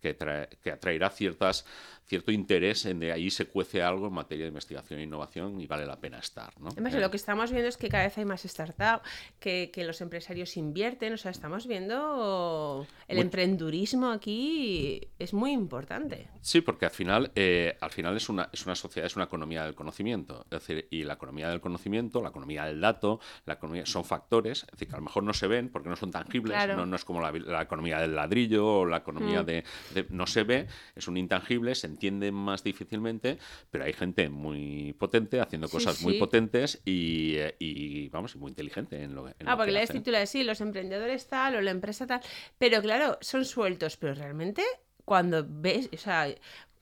que, 0.00 0.16
que 0.62 0.70
atraerá 0.70 1.10
ciertas, 1.10 1.64
cierto 2.06 2.32
interés 2.32 2.86
en 2.86 3.00
de 3.00 3.12
ahí 3.12 3.30
se 3.30 3.46
cuece 3.46 3.82
algo 3.82 4.06
en 4.06 4.12
materia 4.12 4.44
de 4.44 4.48
investigación 4.48 5.00
e 5.00 5.02
innovación 5.04 5.60
y 5.60 5.66
vale 5.66 5.86
la 5.86 6.00
pena 6.00 6.18
estar. 6.18 6.58
¿no? 6.60 6.68
Además, 6.68 6.94
lo 6.94 7.10
que 7.10 7.16
estamos 7.16 7.50
viendo 7.50 7.68
es 7.68 7.76
que 7.76 7.88
cada 7.88 8.04
vez 8.04 8.16
hay 8.18 8.24
más 8.24 8.42
startups, 8.42 9.02
que, 9.40 9.70
que 9.72 9.84
los 9.84 10.00
empresarios 10.00 10.56
invierten, 10.56 11.12
o 11.12 11.16
sea, 11.16 11.30
estamos 11.30 11.66
viendo 11.66 12.86
el 13.08 13.18
emprendurismo 13.18 14.10
aquí 14.10 15.08
es 15.18 15.32
muy 15.32 15.52
importante. 15.52 16.28
Sí, 16.40 16.60
porque 16.60 16.86
al 16.86 16.90
final, 16.90 17.32
eh, 17.34 17.76
al 17.80 17.90
final 17.90 18.16
es, 18.16 18.28
una, 18.28 18.48
es 18.52 18.64
una 18.66 18.74
sociedad, 18.74 19.06
es 19.06 19.16
una 19.16 19.24
economía 19.24 19.64
del 19.64 19.74
conocimiento. 19.74 20.44
Es 20.44 20.60
decir, 20.60 20.86
y 20.90 21.04
la 21.04 21.14
economía 21.14 21.48
del 21.48 21.60
conocimiento, 21.60 22.22
la 22.22 22.28
economía 22.28 22.64
del 22.64 22.80
dato, 22.80 23.20
la 23.44 23.54
economía 23.54 23.86
son 23.86 24.04
factores, 24.04 24.64
es 24.64 24.70
decir, 24.72 24.88
que 24.88 24.94
a 24.94 24.98
lo 24.98 25.04
mejor 25.04 25.22
no 25.22 25.32
se 25.32 25.46
ven 25.46 25.68
porque 25.68 25.88
no 25.88 25.96
son 25.96 26.10
tangibles, 26.10 26.56
no, 26.68 26.86
no, 26.86 26.96
es 26.96 27.04
como 27.04 27.20
la, 27.20 27.62
economía 27.62 27.98
del 28.00 28.14
ladrillo 28.14 28.80
o 28.80 28.86
la 28.86 28.98
economía 28.98 29.42
mm. 29.42 29.46
de, 29.46 29.64
No 30.10 30.26
se 30.26 30.44
ve, 30.44 30.66
es 30.94 31.08
un 31.08 31.16
intangible, 31.16 31.74
se 31.74 31.86
entiende 31.96 32.30
más 32.30 32.62
difícilmente, 32.62 33.38
pero 33.70 33.84
hay 33.84 33.92
gente 33.92 34.28
muy 34.28 34.94
potente 34.98 35.40
haciendo 35.40 35.68
cosas 35.68 36.02
muy 36.02 36.18
potentes 36.18 36.80
y, 36.84 38.08
vamos, 38.10 38.36
muy 38.36 38.50
inteligente 38.50 39.02
en 39.02 39.14
lo, 39.14 39.28
en 39.28 39.34
ah, 39.46 39.56
porque 39.56 39.72
le 39.72 39.86
título 39.86 40.18
de 40.18 40.26
sí, 40.26 40.44
los 40.44 40.60
emprendedores 40.60 41.26
tal 41.26 41.56
o 41.56 41.60
la 41.60 41.70
empresa 41.70 42.06
tal, 42.06 42.20
pero 42.58 42.82
claro, 42.82 43.18
son 43.20 43.44
sueltos, 43.44 43.96
pero 43.96 44.14
realmente 44.14 44.62
cuando 45.04 45.46
ves, 45.48 45.88
o 45.94 45.96
sea, 45.96 46.28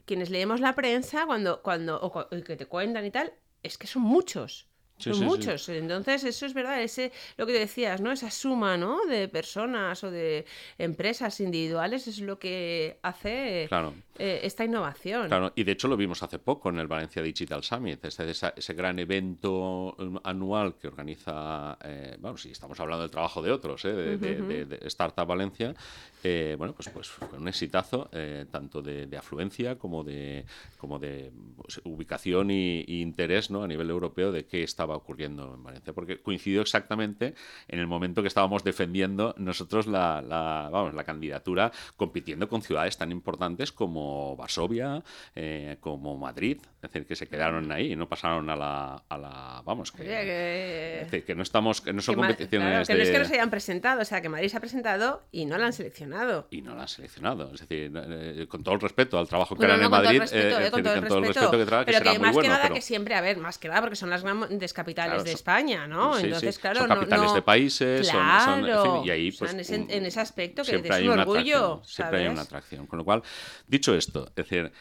quienes 0.04 0.30
leemos 0.30 0.61
la 0.61 0.75
prensa, 0.75 1.26
cuando, 1.26 1.62
cuando, 1.62 2.00
o, 2.00 2.28
que 2.42 2.56
te 2.56 2.66
cuentan 2.66 3.04
y 3.04 3.11
tal, 3.11 3.33
es 3.62 3.78
que 3.78 3.87
son 3.87 4.02
muchos. 4.02 4.68
Son 4.97 5.25
muchos. 5.25 5.68
Entonces, 5.68 6.23
eso 6.23 6.47
es 6.47 6.54
verdad, 6.54 6.80
ese, 6.80 7.11
lo 7.37 7.47
que 7.47 7.52
decías, 7.52 8.00
¿no? 8.00 8.12
Esa 8.12 8.30
suma, 8.30 8.76
¿no? 8.76 9.04
De 9.06 9.28
personas 9.28 10.04
o 10.04 10.11
de 10.11 10.47
empresas 10.78 11.40
individuales 11.40 12.06
es 12.06 12.21
lo 12.21 12.38
que 12.38 12.99
hace 13.02 13.68
eh, 14.16 14.40
esta 14.44 14.64
innovación. 14.64 15.26
Claro, 15.26 15.52
y 15.56 15.64
de 15.64 15.73
hecho 15.73 15.88
lo 15.88 15.97
vimos 15.97 16.23
hace 16.23 16.38
poco 16.38 16.68
en 16.68 16.78
el 16.78 16.87
Valencia 16.87 17.21
Digital 17.21 17.64
Summit, 17.64 18.04
ese, 18.04 18.30
ese 18.30 18.75
gran 18.75 18.99
evento 19.00 19.94
um, 19.99 20.18
anual 20.23 20.76
que 20.76 20.87
organiza, 20.87 21.76
eh, 21.83 22.16
bueno, 22.21 22.37
si 22.37 22.52
estamos 22.52 22.78
hablando 22.78 23.02
del 23.02 23.11
trabajo 23.11 23.42
de 23.42 23.50
otros, 23.50 23.85
¿eh? 23.85 23.92
de, 23.92 24.78
Startup 24.83 25.26
Valencia, 25.26 25.75
eh, 26.23 26.54
bueno, 26.56 26.75
pues, 26.75 26.90
pues 26.90 27.09
fue 27.09 27.38
un 27.38 27.49
exitazo, 27.49 28.09
tanto 28.50 28.83
de, 28.83 29.16
afluencia 29.16 29.78
como 29.78 30.04
de, 30.04 30.44
como 30.78 30.99
de 31.00 31.33
pues, 31.56 31.80
ubicación 31.85 32.50
y, 32.50 32.85
interés, 32.87 33.50
¿no? 33.50 33.64
A 33.64 33.66
nivel 33.66 33.90
europeo 33.90 34.30
de 34.30 34.47
qué 34.47 34.62
estaba 34.62 34.94
ocurriendo 34.97 35.54
en 35.54 35.64
Valencia, 35.64 35.92
porque 35.92 36.21
coincidió 36.21 36.62
exactamente 36.62 37.35
en 37.66 37.80
el 37.80 37.87
momento 37.88 38.23
que 38.23 38.28
estábamos 38.28 38.62
defendiendo 38.62 39.35
nosotros 39.38 39.87
la, 39.88 40.23
vamos, 40.71 40.94
la 40.94 41.04
candidatura, 41.04 41.73
compitiendo 41.97 42.49
con 42.49 42.62
ciudades 42.62 42.97
tan 42.97 43.11
importantes 43.11 43.73
como 43.73 44.03
Varsovia, 44.37 45.02
eh, 45.34 45.76
como 45.80 46.16
Madrid, 46.16 46.58
es 46.76 46.92
decir, 46.92 47.06
que 47.06 47.16
se 47.16 47.26
quedaron 47.26 47.70
ahí 47.73 47.92
y 47.92 47.96
no 47.96 48.08
pasaron 48.08 48.49
a 48.50 48.56
la, 48.56 49.02
a 49.08 49.18
la 49.18 49.62
vamos, 49.64 49.90
que, 49.92 51.23
que... 51.26 51.34
no 51.34 51.42
estamos, 51.42 51.80
que 51.80 51.92
no 51.92 52.02
son 52.02 52.16
competiciones 52.16 52.87
que 52.87 52.94
no 52.94 53.02
es 53.02 53.11
que 53.11 53.18
no 53.18 53.25
se 53.25 53.34
hayan 53.34 53.50
presentado, 53.50 54.02
o 54.02 54.04
sea, 54.04 54.20
que 54.20 54.28
Madrid 54.28 54.49
se 54.49 54.56
ha 54.56 54.61
presentado 54.61 55.23
y 55.32 55.46
no 55.46 55.56
la 55.58 55.66
han 55.66 55.73
seleccionado. 55.73 56.46
Y 56.50 56.62
no 56.62 56.75
la 56.75 56.82
han 56.82 56.88
seleccionado, 56.88 57.50
es 57.54 57.61
decir, 57.61 57.92
eh, 57.94 58.46
con 58.49 58.62
todo 58.62 58.75
el 58.75 58.80
respeto 58.80 59.18
al 59.18 59.28
trabajo 59.28 59.56
que 59.56 59.64
harán 59.64 59.82
en 59.82 59.90
Madrid, 59.90 60.23
eh, 60.32 60.68
con 60.70 60.82
todo 60.82 60.94
el 60.94 61.02
respeto, 61.02 61.50
que 61.50 61.64
trae, 61.64 61.84
que 61.84 61.92
pero 61.92 62.12
que 62.12 62.18
más 62.18 62.37
que 62.37 62.49
nada 62.49 62.70
que 62.70 62.80
siempre, 62.80 63.14
a 63.14 63.20
ver, 63.20 63.38
más 63.38 63.58
que 63.58 63.68
nada, 63.68 63.80
porque 63.80 63.96
son 63.96 64.11
las 64.11 64.23
grandes 64.23 64.73
capitales 64.73 65.25
de 65.25 65.32
España, 65.32 65.87
¿no? 65.87 66.18
Entonces, 66.18 66.58
claro, 66.58 66.80
son 66.80 66.88
capitales 66.88 67.34
de 67.34 67.42
países, 67.42 68.08
son, 68.08 69.04
y 69.04 69.11
ahí 69.11 69.32
pues, 69.32 69.52
en, 69.70 70.06
ese, 70.06 70.20
aspecto 70.20 70.62
que 70.62 70.76
es 70.76 71.00
un 71.02 71.18
orgullo, 71.18 71.82
siempre 71.84 72.20
hay 72.20 72.26
una 72.28 72.42
atracción. 72.42 72.87
Con 72.87 72.99
lo 72.99 73.04
cual, 73.04 73.23
dicho 73.66 73.94
esto, 73.95 74.27
es 74.29 74.35
decir, 74.35 74.73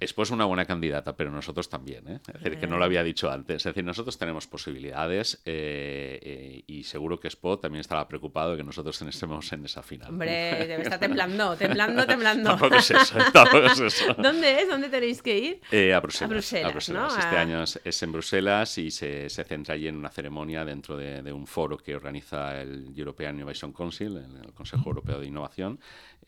Expo 0.00 0.22
es 0.22 0.30
una 0.30 0.44
buena 0.44 0.64
candidata, 0.64 1.16
pero 1.16 1.30
nosotros 1.32 1.68
también, 1.68 2.06
¿eh? 2.08 2.20
Es 2.28 2.40
decir, 2.40 2.60
que 2.60 2.68
no 2.68 2.78
lo 2.78 2.84
había 2.84 3.02
dicho 3.02 3.30
antes. 3.30 3.56
Es 3.56 3.64
decir, 3.64 3.82
nosotros 3.82 4.16
tenemos 4.16 4.46
posibilidades 4.46 5.42
eh, 5.44 6.20
eh, 6.22 6.62
y 6.68 6.84
seguro 6.84 7.18
que 7.18 7.26
Expo 7.26 7.58
también 7.58 7.80
estará 7.80 8.06
preocupado 8.06 8.52
de 8.52 8.58
que 8.58 8.62
nosotros 8.62 9.00
estemos 9.08 9.52
en 9.52 9.64
esa 9.64 9.82
final. 9.82 10.10
Hombre, 10.10 10.66
debe 10.68 10.82
estar 10.82 11.00
temblando, 11.00 11.56
temblando, 11.56 12.06
temblando. 12.06 12.50
tampoco 12.50 12.76
es 12.76 12.92
eso, 12.92 13.18
tampoco 13.32 13.66
es 13.66 13.80
eso. 13.80 14.14
¿Dónde 14.18 14.62
es? 14.62 14.68
¿Dónde 14.68 14.88
tenéis 14.88 15.20
que 15.20 15.36
ir? 15.36 15.92
a 15.92 15.98
Bruselas. 15.98 16.52
A 16.64 16.70
Bruselas, 16.70 17.18
Este 17.18 17.36
año 17.36 17.64
es, 17.64 18.02
en 18.02 18.12
Bruselas 18.12 18.78
y 18.78 18.92
se, 18.92 19.28
se, 19.28 19.42
centra 19.42 19.74
allí 19.74 19.88
en 19.88 19.96
una 19.96 20.10
ceremonia 20.10 20.64
dentro 20.64 20.96
de, 20.96 21.32
un 21.32 21.46
foro 21.46 21.76
que 21.76 21.96
organiza 21.96 22.60
el 22.60 22.92
European 22.96 23.34
Innovation 23.34 23.72
Council, 23.72 24.16
el 24.16 24.52
Consejo 24.54 24.90
Europeo 24.90 25.18
de 25.18 25.26
Innovación, 25.26 25.80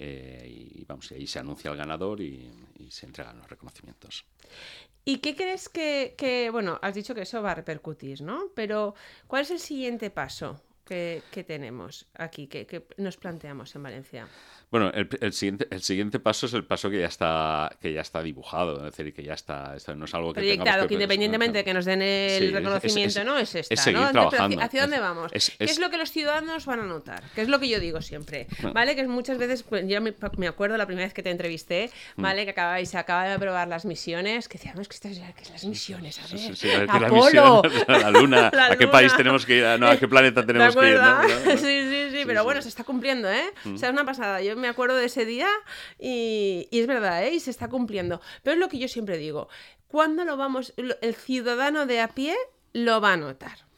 y 0.04 0.84
vamos, 0.86 1.10
ahí 1.12 1.26
se 1.26 1.38
anuncia 1.38 1.70
el 1.70 1.76
ganador 1.76 2.20
y, 2.20 2.50
y 2.78 2.90
se 2.90 3.06
entregan 3.06 3.38
los 3.38 3.48
reconocimientos. 3.48 4.24
¿Y 5.04 5.18
qué 5.18 5.34
crees 5.34 5.68
que, 5.68 6.14
que, 6.16 6.50
bueno, 6.50 6.78
has 6.82 6.94
dicho 6.94 7.14
que 7.14 7.22
eso 7.22 7.42
va 7.42 7.52
a 7.52 7.54
repercutir, 7.54 8.22
¿no? 8.22 8.50
Pero 8.54 8.94
¿cuál 9.26 9.42
es 9.42 9.50
el 9.50 9.58
siguiente 9.58 10.10
paso 10.10 10.60
que, 10.90 11.22
que 11.30 11.44
tenemos 11.44 12.08
aquí, 12.14 12.48
que, 12.48 12.66
que 12.66 12.84
nos 12.96 13.16
planteamos 13.16 13.76
en 13.76 13.82
Valencia? 13.84 14.26
Bueno, 14.70 14.92
el, 14.92 15.32
siguiente, 15.32 15.66
el 15.70 15.82
siguiente 15.82 16.20
paso 16.20 16.46
es 16.46 16.54
el 16.54 16.64
paso 16.64 16.90
que 16.90 17.00
ya 17.00 17.06
está, 17.06 17.76
que 17.80 17.92
ya 17.92 18.02
está 18.02 18.22
dibujado, 18.22 18.76
es 18.76 18.96
decir, 18.96 19.12
que 19.12 19.24
ya 19.24 19.34
está, 19.34 19.74
esto 19.76 19.96
no 19.96 20.04
es 20.04 20.14
algo 20.14 20.32
que 20.32 20.40
Proyectado, 20.40 20.82
que, 20.82 20.88
que 20.88 20.94
independientemente 20.94 21.58
de 21.58 21.64
que 21.64 21.74
nos 21.74 21.84
den 21.84 22.02
el 22.02 22.52
reconocimiento, 22.52 23.24
¿no? 23.24 23.36
Es 23.36 23.52
esta, 23.56 23.74
seguir 23.76 24.00
¿no? 24.00 24.12
Trabajando. 24.12 24.60
¿Hacia 24.62 24.82
dónde 24.82 25.00
vamos? 25.00 25.32
¿Qué 25.32 25.38
es 25.58 25.78
lo 25.80 25.90
que 25.90 25.96
los 25.96 26.12
ciudadanos 26.12 26.66
van 26.66 26.80
a 26.80 26.84
notar? 26.84 27.22
¿Qué 27.34 27.42
es 27.42 27.48
lo 27.48 27.58
que 27.58 27.68
yo 27.68 27.80
digo 27.80 28.00
siempre? 28.00 28.46
¿Vale? 28.72 28.94
Que 28.94 29.06
muchas 29.08 29.38
veces, 29.38 29.64
pues, 29.64 29.88
yo 29.88 30.00
me, 30.00 30.46
acuerdo 30.46 30.76
la 30.76 30.86
primera 30.86 31.06
vez 31.06 31.14
que 31.14 31.24
te 31.24 31.30
entrevisté, 31.30 31.90
mm. 32.16 32.22
¿vale? 32.22 32.44
Que 32.44 32.50
acabáis, 32.50 32.90
se 32.90 32.98
acaba 32.98 33.24
de 33.24 33.32
aprobar 33.32 33.66
las 33.66 33.84
misiones, 33.84 34.48
que 34.48 34.58
decíamos 34.58 34.86
que 34.86 34.94
estas 34.94 35.18
que 35.18 35.50
las 35.50 35.64
misiones, 35.64 36.20
a 36.20 36.28
ver, 36.28 36.38
sí, 36.38 36.54
sí, 36.54 36.70
a 36.70 36.78
ver 36.80 36.90
Apolo. 36.90 37.62
La, 37.88 37.98
la, 37.98 38.10
luna, 38.10 38.52
¿a 38.70 38.76
qué 38.76 38.86
país 38.86 39.16
tenemos 39.16 39.44
que 39.44 39.56
ir? 39.56 39.80
No, 39.80 39.88
¿A 39.88 39.96
qué 39.96 40.06
planeta 40.06 40.46
tenemos 40.46 40.76
Sí, 41.58 41.82
sí, 41.90 42.10
sí, 42.10 42.22
pero 42.26 42.44
bueno, 42.44 42.62
se 42.62 42.68
está 42.68 42.84
cumpliendo, 42.84 43.30
¿eh? 43.30 43.52
O 43.74 43.78
sea, 43.78 43.88
es 43.88 43.92
una 43.92 44.04
pasada. 44.04 44.40
Yo 44.40 44.56
me 44.56 44.68
acuerdo 44.68 44.96
de 44.96 45.06
ese 45.06 45.24
día 45.24 45.48
y, 45.98 46.68
es 46.70 46.86
verdad, 46.86 47.24
¿eh? 47.24 47.34
y 47.34 47.40
se 47.40 47.50
está 47.50 47.68
cumpliendo. 47.68 48.20
Pero 48.42 48.54
es 48.54 48.60
lo 48.60 48.68
que 48.68 48.78
yo 48.78 48.88
siempre 48.88 49.16
digo, 49.18 49.48
¿cuándo 49.88 50.24
lo 50.24 50.36
vamos, 50.36 50.72
el 50.76 51.14
ciudadano 51.14 51.86
de 51.86 52.00
a 52.00 52.08
pie 52.08 52.36
lo 52.72 53.00
va 53.00 53.14
a 53.14 53.16
notar? 53.16 53.69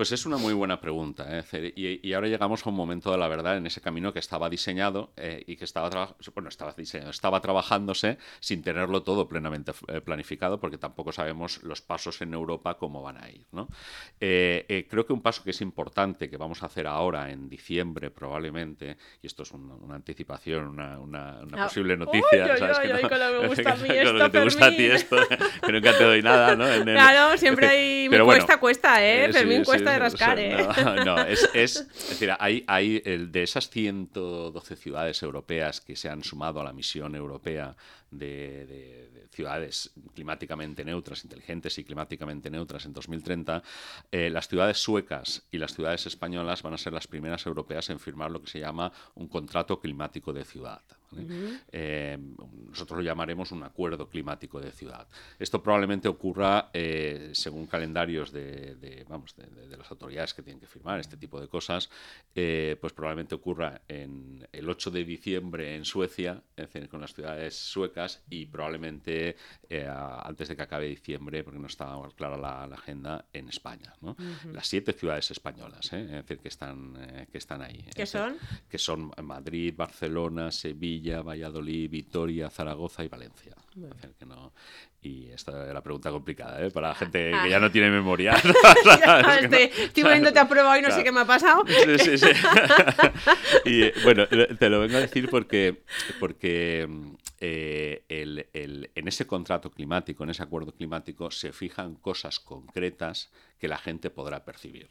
Pues 0.00 0.12
es 0.12 0.24
una 0.24 0.38
muy 0.38 0.54
buena 0.54 0.80
pregunta. 0.80 1.26
¿eh? 1.28 1.74
Y, 1.76 2.14
ahora 2.14 2.26
llegamos 2.26 2.64
a 2.64 2.70
un 2.70 2.74
momento 2.74 3.12
de 3.12 3.18
la 3.18 3.28
verdad 3.28 3.58
en 3.58 3.66
ese 3.66 3.82
camino 3.82 4.14
que 4.14 4.18
estaba 4.18 4.48
diseñado 4.48 5.12
eh, 5.18 5.44
y 5.46 5.56
que 5.56 5.64
estaba, 5.66 6.16
bueno, 6.32 6.48
estaba, 6.48 6.72
diseñado, 6.72 7.10
estaba 7.10 7.42
trabajándose 7.42 8.16
sin 8.40 8.62
tenerlo 8.62 9.02
todo 9.02 9.28
plenamente 9.28 9.72
eh, 9.88 10.00
planificado 10.00 10.58
porque 10.58 10.78
tampoco 10.78 11.12
sabemos 11.12 11.62
los 11.64 11.82
pasos 11.82 12.22
en 12.22 12.32
Europa 12.32 12.78
cómo 12.78 13.02
van 13.02 13.22
a 13.22 13.28
ir. 13.28 13.44
¿no? 13.52 13.68
creo 14.18 15.04
que 15.06 15.12
un 15.12 15.20
paso 15.20 15.44
que 15.44 15.50
es 15.50 15.60
importante 15.60 16.30
que 16.30 16.38
vamos 16.38 16.62
a 16.62 16.66
hacer 16.66 16.86
ahora 16.86 17.30
en 17.30 17.50
diciembre 17.50 18.10
probablemente, 18.10 18.96
y 19.20 19.26
esto 19.26 19.42
es 19.42 19.52
una, 19.52 19.94
anticipación, 19.94 20.68
una, 20.68 20.98
una, 20.98 21.40
ah, 21.52 21.64
posible 21.64 21.98
noticia. 21.98 22.56
¿sabes? 22.56 22.78
que 22.78 22.88
no, 22.88 23.00
con 23.06 23.18
lo 23.18 23.26
que 23.26 23.40
me 23.42 23.48
gusta 23.48 23.72
a 23.72 23.76
mí 23.76 23.88
esto, 23.90 24.12
lo 24.14 24.24
que 24.24 24.30
te 24.30 24.44
gusta 24.44 24.66
a 24.66 24.70
ti 24.70 24.86
esto, 24.86 25.16
que 25.66 25.72
nunca 25.72 25.98
te 25.98 26.04
doy 26.04 26.22
nada. 26.22 26.56
¿no? 26.56 26.64
claro, 26.84 27.36
siempre 27.36 27.66
hay... 27.68 28.08
Pero 28.08 28.24
cuesta, 28.24 28.58
cuesta, 28.58 29.04
¿eh? 29.06 29.30
Fermín 29.30 29.62
cuesta 29.62 29.89
de 29.92 29.98
rascar, 29.98 30.38
¿eh? 30.38 30.56
No, 31.04 31.20
es, 31.26 31.48
es, 31.54 31.88
decir, 32.08 32.30
hay, 32.38 33.00
de 33.00 33.42
esas 33.42 33.68
112 33.70 34.76
ciudades 34.76 35.22
europeas 35.22 35.80
que 35.80 35.96
se 35.96 36.08
han 36.08 36.24
sumado 36.24 36.60
a 36.60 36.64
la 36.64 36.72
misión 36.72 37.14
europea 37.14 37.76
de, 38.10 39.28
ciudades 39.30 39.92
climáticamente 40.14 40.84
neutras, 40.84 41.24
inteligentes 41.24 41.78
y 41.78 41.84
climáticamente 41.84 42.50
neutras 42.50 42.84
en 42.86 42.92
2030, 42.92 43.62
eh, 44.10 44.30
las 44.30 44.48
ciudades 44.48 44.78
suecas 44.78 45.44
y 45.50 45.58
las 45.58 45.74
ciudades 45.74 46.06
españolas 46.06 46.62
van 46.62 46.74
a 46.74 46.78
ser 46.78 46.92
las 46.92 47.06
primeras 47.06 47.46
europeas 47.46 47.88
en 47.90 48.00
firmar 48.00 48.30
lo 48.30 48.42
que 48.42 48.50
se 48.50 48.60
llama 48.60 48.92
un 49.14 49.28
contrato 49.28 49.80
climático 49.80 50.32
de 50.32 50.44
ciudad. 50.44 50.82
¿Eh? 51.16 52.18
nosotros 52.68 52.98
lo 52.98 53.04
llamaremos 53.04 53.52
un 53.52 53.62
acuerdo 53.62 54.08
climático 54.08 54.60
de 54.60 54.70
ciudad. 54.70 55.06
Esto 55.38 55.62
probablemente 55.62 56.08
ocurra 56.08 56.70
según 57.32 57.66
calendarios 57.66 58.32
de, 58.32 59.04
vamos, 59.08 59.34
de, 59.36 59.76
las 59.76 59.90
autoridades 59.90 60.34
que 60.34 60.42
tienen 60.42 60.60
que 60.60 60.66
firmar 60.66 61.00
este 61.00 61.16
tipo 61.16 61.40
de 61.40 61.48
cosas, 61.48 61.90
pues 62.32 62.92
probablemente 62.92 63.34
ocurra 63.34 63.82
en 63.88 64.46
el 64.52 64.68
8 64.68 64.90
de 64.90 65.04
diciembre 65.04 65.74
en 65.76 65.84
Suecia, 65.84 66.42
con 66.90 67.00
las 67.00 67.14
ciudades 67.14 67.56
suecas, 67.56 68.22
y 68.28 68.46
probablemente 68.46 69.36
antes 69.88 70.48
de 70.48 70.56
que 70.56 70.62
acabe 70.62 70.86
diciembre, 70.86 71.42
porque 71.44 71.58
no 71.58 71.66
está 71.66 71.96
clara 72.16 72.36
la, 72.36 72.64
agenda, 72.64 73.26
en 73.32 73.48
España. 73.48 73.94
Las 74.52 74.66
siete 74.66 74.92
ciudades 74.92 75.30
españolas, 75.30 75.92
es 75.92 76.10
decir, 76.10 76.38
que 76.38 76.48
están, 76.48 77.26
que 77.30 77.38
están 77.38 77.62
ahí. 77.62 77.84
¿Qué 77.94 78.06
son? 78.06 78.36
Que 78.68 78.78
son 78.78 79.12
Madrid, 79.22 79.74
Barcelona, 79.76 80.50
Sevilla, 80.50 80.99
Valladolid, 81.22 81.90
Vitoria, 81.90 82.50
Zaragoza 82.50 83.04
y 83.04 83.08
Valencia. 83.08 83.54
Que 84.18 84.26
no... 84.26 84.52
Y 85.02 85.30
esta 85.30 85.66
es 85.66 85.72
la 85.72 85.80
pregunta 85.82 86.10
complicada, 86.10 86.62
¿eh? 86.62 86.70
Para 86.70 86.88
la 86.88 86.94
gente 86.94 87.32
que 87.42 87.50
ya 87.50 87.58
no 87.58 87.70
tiene 87.70 87.90
memoria. 87.90 88.32
estoy, 89.40 90.02
poniéndote 90.02 90.38
a 90.38 90.48
prueba 90.48 90.72
hoy, 90.72 90.82
no 90.82 90.90
sé 90.90 91.02
qué 91.02 91.10
me 91.10 91.20
ha 91.20 91.24
pasado. 91.24 91.64
Sí, 91.66 91.98
sí, 91.98 92.18
sí. 92.18 92.26
y 93.64 94.02
bueno, 94.02 94.26
te 94.26 94.68
lo 94.68 94.80
vengo 94.80 94.98
a 94.98 95.00
decir 95.00 95.30
porque, 95.30 95.82
porque 96.18 96.86
eh, 97.40 98.04
el, 98.08 98.90
en 98.94 99.08
ese 99.08 99.26
contrato 99.26 99.70
climático, 99.70 100.24
en 100.24 100.30
ese 100.30 100.42
acuerdo 100.42 100.72
climático, 100.72 101.30
se 101.30 101.52
fijan 101.52 101.94
cosas 101.94 102.38
concretas 102.38 103.30
que 103.58 103.68
la 103.68 103.78
gente 103.78 104.10
podrá 104.10 104.44
percibir 104.44 104.90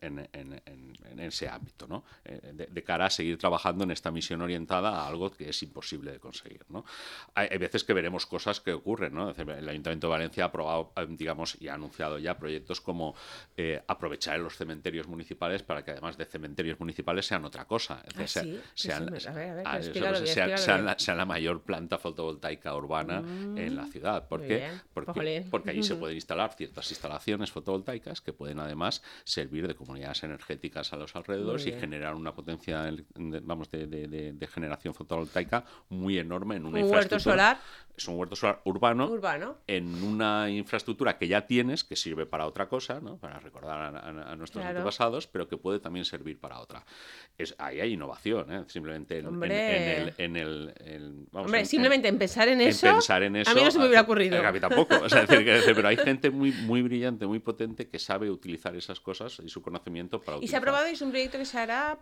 en, 0.00 0.89
ese 1.18 1.48
ámbito, 1.48 1.86
¿no? 1.88 2.04
Eh, 2.24 2.66
de, 2.70 2.84
cara 2.84 3.06
a 3.06 3.10
seguir 3.10 3.38
trabajando 3.38 3.84
en 3.84 3.90
esta 3.90 4.10
misión 4.10 4.42
orientada 4.42 5.02
a 5.02 5.06
algo 5.06 5.30
que 5.30 5.48
es 5.48 5.62
imposible 5.62 6.12
de 6.12 6.18
conseguir. 6.18 6.64
¿no? 6.68 6.84
Hay, 7.34 7.58
veces 7.58 7.84
que 7.84 7.92
veremos 7.92 8.26
cosas 8.26 8.60
que 8.60 8.72
ocurren. 8.72 9.14
¿no? 9.14 9.30
El 9.30 9.68
Ayuntamiento 9.68 10.06
de 10.06 10.10
Valencia 10.10 10.44
ha 10.44 10.46
aprobado, 10.48 10.92
eh, 10.96 11.06
digamos, 11.08 11.56
y 11.60 11.68
ha 11.68 11.74
anunciado 11.74 12.18
ya 12.18 12.38
proyectos 12.38 12.80
como 12.80 13.14
eh, 13.56 13.82
aprovechar 13.86 14.38
los 14.38 14.56
cementerios 14.56 15.06
municipales 15.08 15.62
para 15.62 15.84
que 15.84 15.90
además 15.92 16.16
de 16.16 16.24
cementerios 16.24 16.78
municipales 16.80 17.26
sean 17.26 17.44
otra 17.44 17.64
cosa. 17.66 18.02
sean, 18.74 19.10
la 21.18 21.24
mayor 21.24 21.62
planta 21.62 21.98
fotovoltaica 21.98 22.74
urbana 22.74 23.18
en 23.18 23.76
la 23.76 23.82
mm, 23.82 23.90
ciudad. 23.90 24.28
¿Por 24.28 24.46
qué? 24.46 24.70
Porque, 24.94 25.46
porque 25.50 25.70
ahí 25.70 25.82
se 25.82 25.94
pueden 25.96 26.16
instalar 26.16 26.54
ciertas 26.54 26.90
instalaciones 26.90 27.50
fotovoltaicas 27.50 28.20
que 28.20 28.32
pueden 28.32 28.60
además 28.60 29.02
servir 29.24 29.66
de 29.66 29.74
comunidades 29.74 30.22
energéticas 30.22 30.92
a 30.92 30.96
los 30.96 31.09
alrededores 31.14 31.66
y 31.66 31.72
generar 31.72 32.14
una 32.14 32.34
potencia 32.34 32.90
vamos, 33.14 33.70
de, 33.70 34.48
generación 34.52 34.94
fotovoltaica 34.94 35.64
muy 35.88 36.18
enorme 36.18 36.56
en 36.56 36.66
una 36.66 36.84
¿Un 36.84 36.90
huerto 36.90 37.18
solar? 37.18 37.58
Es 37.96 38.08
un 38.08 38.16
huerto 38.16 38.34
solar 38.34 38.62
urbano, 38.64 39.08
urbano, 39.08 39.58
en 39.66 40.02
una 40.02 40.48
infraestructura 40.48 41.18
que 41.18 41.28
ya 41.28 41.46
tienes, 41.46 41.84
que 41.84 41.96
sirve 41.96 42.24
para 42.24 42.46
otra 42.46 42.66
cosa, 42.66 42.98
¿no? 42.98 43.18
para 43.18 43.38
recordar 43.40 43.94
a, 43.94 44.36
nuestros 44.36 44.64
antepasados, 44.64 45.26
pero 45.26 45.48
que 45.48 45.58
puede 45.58 45.80
también 45.80 46.04
servir 46.06 46.40
para 46.40 46.60
otra. 46.60 46.82
Es, 47.36 47.54
ahí 47.58 47.80
hay 47.80 47.92
innovación, 47.92 48.52
¿eh? 48.52 48.64
simplemente 48.68 49.18
en, 49.18 50.14
en, 50.16 50.36
el... 50.36 51.26
Hombre, 51.32 51.66
simplemente 51.66 52.08
en 52.08 52.18
pensar 52.18 52.48
en 52.48 52.62
eso, 52.62 52.86
pensar 52.86 53.22
en 53.22 53.36
eso, 53.36 53.50
a 53.50 53.54
mí 53.54 53.62
no 53.62 53.70
se 53.70 53.78
me 53.78 53.86
hubiera 53.86 54.02
ocurrido. 54.02 54.46
A 54.46 54.52
mí 54.52 54.60
tampoco. 54.60 54.96
pero 55.28 55.88
hay 55.88 55.96
gente 55.96 56.30
muy, 56.30 56.52
muy 56.52 56.82
brillante, 56.82 57.26
muy 57.26 57.38
potente 57.38 57.88
que 57.88 57.98
sabe 57.98 58.30
utilizar 58.30 58.74
esas 58.76 59.00
cosas 59.00 59.40
y 59.44 59.48
su 59.48 59.62
conocimiento 59.62 60.20
para 60.20 60.38
¿Y 60.40 60.48
se 60.48 60.56
ha 60.56 60.58
aprobado 60.58 60.86
y 60.90 60.94
es 60.94 61.02
un 61.02 61.10
proyecto 61.10 61.38
que 61.38 61.44
se 61.44 61.58
hará 61.58 61.98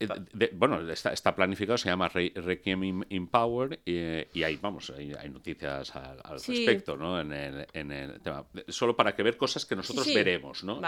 eh, 0.00 0.50
bueno, 0.54 0.90
está, 0.90 1.34
planificado, 1.34 1.76
se 1.76 1.90
llama 1.90 2.08
Requiem 2.08 3.04
in, 3.10 3.26
Power 3.26 3.80
y, 3.84 4.42
hay, 4.42 4.56
vamos, 4.56 4.90
hay, 4.96 5.28
noticias 5.28 5.94
al, 5.94 6.22
respecto, 6.22 6.96
¿no? 6.96 7.20
En 7.20 7.32
el, 7.32 8.20
tema. 8.22 8.46
Solo 8.68 8.96
para 8.96 9.14
que 9.14 9.22
ver 9.22 9.36
cosas 9.36 9.66
que 9.66 9.76
nosotros 9.76 10.06
veremos, 10.14 10.64
¿no? 10.64 10.80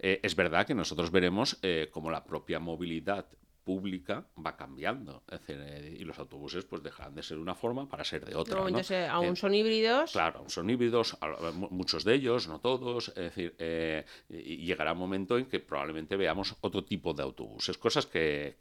Eh, 0.00 0.20
es, 0.22 0.34
verdad 0.34 0.66
que 0.66 0.74
nosotros 0.74 1.10
veremos 1.10 1.58
eh, 1.60 1.88
como 1.90 2.10
la 2.10 2.24
propia 2.24 2.58
movilidad 2.58 3.26
pública 3.68 4.24
va 4.34 4.56
cambiando. 4.56 5.22
Eh, 5.46 5.98
y 6.00 6.04
los 6.04 6.18
autobuses 6.18 6.64
pues 6.64 6.82
dejarán 6.82 7.14
de 7.14 7.22
ser 7.22 7.36
una 7.36 7.54
forma 7.54 7.86
para 7.86 8.02
ser 8.02 8.24
de 8.24 8.34
otra. 8.34 8.54
¿no? 8.54 8.62
aún 9.10 9.32
eh, 9.34 9.36
son 9.36 9.54
híbridos. 9.54 10.12
Claro, 10.12 10.38
aún 10.38 10.48
son 10.48 10.70
híbridos, 10.70 11.18
muchos 11.52 12.02
de 12.02 12.14
ellos, 12.14 12.48
no 12.48 12.60
todos. 12.60 13.08
Es 13.08 13.14
decir, 13.14 13.54
eh, 13.58 14.06
y 14.30 14.64
llegará 14.64 14.92
un 14.94 15.00
momento 15.00 15.36
en 15.36 15.44
que 15.44 15.60
probablemente 15.60 16.16
veamos 16.16 16.56
otro 16.62 16.82
tipo 16.82 17.12
de 17.12 17.22
autobuses, 17.22 17.76
cosas 17.76 18.06
que... 18.06 18.56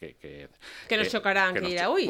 Que, 0.90 0.98
nos 0.98 1.08
chocarán, 1.08 1.54
que, 1.54 1.62
dirá, 1.62 1.90
uy. 1.90 2.10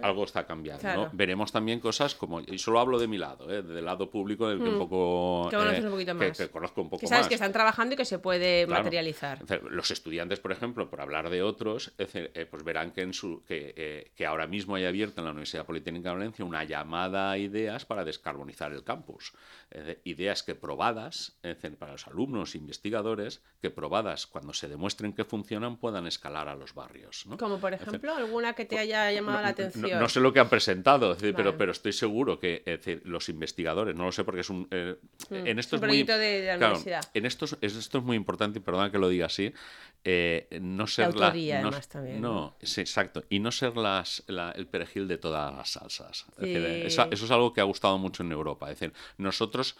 algo 0.00 0.22
está 0.22 0.46
cambiando. 0.46 1.10
Veremos 1.12 1.50
también 1.50 1.80
cosas 1.80 2.14
como, 2.14 2.40
y 2.42 2.58
solo 2.58 2.78
hablo 2.78 3.00
de 3.00 3.08
mi 3.08 3.18
lado, 3.18 3.44
del 3.48 3.84
lado 3.84 4.08
público 4.08 4.48
del 4.48 4.58
que 4.62 4.68
un 4.68 4.76
mm. 4.76 4.78
poco... 4.78 5.48
Que 5.50 5.56
un 5.56 5.90
poquito 5.90 6.14
más. 6.14 6.38
Que, 6.38 6.48
conozco 6.48 6.80
un 6.80 6.90
poco 6.90 7.04
sabes 7.08 7.22
más. 7.22 7.28
que 7.28 7.34
están 7.34 7.50
trabajando 7.50 7.94
y 7.94 7.96
que 7.96 8.04
se 8.04 8.20
puede 8.20 8.68
materializar. 8.68 9.40
Los 9.68 9.90
estudiantes, 9.90 10.38
por 10.38 10.52
ejemplo, 10.52 10.88
por 10.88 11.00
hablar 11.00 11.28
de 11.28 11.42
otros, 11.42 11.92
es 11.98 12.19
eh, 12.34 12.46
pues 12.46 12.64
verán 12.64 12.90
que, 12.92 13.02
en 13.02 13.14
su, 13.14 13.42
eh, 13.48 14.10
que, 14.14 14.26
ahora 14.26 14.46
mismo 14.46 14.74
hay 14.74 14.84
abierta 14.84 15.20
en 15.20 15.26
la 15.26 15.30
Universidad 15.30 15.66
Politécnica 15.66 16.10
de 16.10 16.16
Valencia 16.16 16.44
una 16.44 16.64
llamada 16.64 17.30
a 17.30 17.38
ideas 17.38 17.84
para 17.84 18.04
descarbonizar 18.04 18.72
el 18.72 18.84
campus. 18.84 19.32
ideas 20.04 20.42
que 20.42 20.54
probadas, 20.54 21.38
para 21.78 21.92
los 21.92 22.06
alumnos, 22.06 22.54
investigadores, 22.54 23.42
que 23.62 23.70
probadas 23.70 24.26
cuando 24.26 24.52
se 24.52 24.68
demuestren 24.68 25.12
que 25.12 25.24
funcionan 25.24 25.76
puedan 25.76 26.06
escalar 26.06 26.48
a 26.48 26.56
los 26.56 26.74
barrios. 26.74 27.26
Como 27.38 27.58
por 27.60 27.72
ejemplo, 27.72 28.14
alguna 28.14 28.54
que 28.54 28.64
te 28.64 28.78
haya 28.78 29.12
llamado 29.12 29.42
la 29.42 29.48
atención. 29.48 30.00
No, 30.00 30.08
sé 30.08 30.20
lo 30.20 30.32
que 30.32 30.40
han 30.40 30.48
presentado, 30.48 31.16
pero, 31.20 31.56
pero 31.56 31.72
estoy 31.72 31.92
seguro 31.92 32.38
que 32.38 32.62
los 33.04 33.28
investigadores, 33.28 33.94
no 33.94 34.04
lo 34.04 34.12
sé 34.12 34.24
porque 34.24 34.40
es 34.40 34.50
un... 34.50 34.68
Eh, 34.70 34.96
mm, 35.28 35.46
en 35.46 35.58
esto 35.58 35.76
es, 35.76 35.82
muy, 35.82 36.02
de, 36.02 36.46
la 36.46 36.56
universidad. 36.56 37.04
En 37.14 37.26
esto, 37.26 37.46
esto 37.60 37.98
es 37.98 38.04
muy 38.04 38.16
importante, 38.16 38.58
y 38.58 38.62
perdona 38.62 38.90
que 38.90 38.98
lo 38.98 39.08
diga 39.08 39.26
así, 39.26 39.52
eh, 40.02 40.58
no 40.62 40.86
ser 40.86 41.14
la, 41.14 41.34
no, 42.18 42.56
exacto, 42.60 43.24
y 43.28 43.38
no 43.38 43.52
ser 43.52 43.76
las, 43.76 44.24
el 44.28 44.66
perejil 44.66 45.06
de 45.06 45.18
todas 45.18 45.54
las 45.54 45.70
salsas. 45.70 46.26
eso, 46.38 47.08
es 47.10 47.30
algo 47.30 47.52
que 47.52 47.60
ha 47.60 47.64
gustado 47.64 47.98
mucho 47.98 48.22
en 48.22 48.32
Europa. 48.32 48.70
Es 48.70 48.80
decir, 48.80 48.94
nosotros 49.18 49.76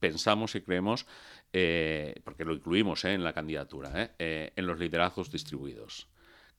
pensamos 0.00 0.54
y 0.54 0.60
creemos, 0.60 1.06
eh, 1.52 2.20
porque 2.24 2.44
lo 2.44 2.52
incluimos 2.52 3.04
eh, 3.06 3.14
en 3.14 3.24
la 3.24 3.32
candidatura, 3.32 4.14
en 4.18 4.66
los 4.66 4.78
liderazgos 4.78 5.30
distribuidos. 5.30 6.08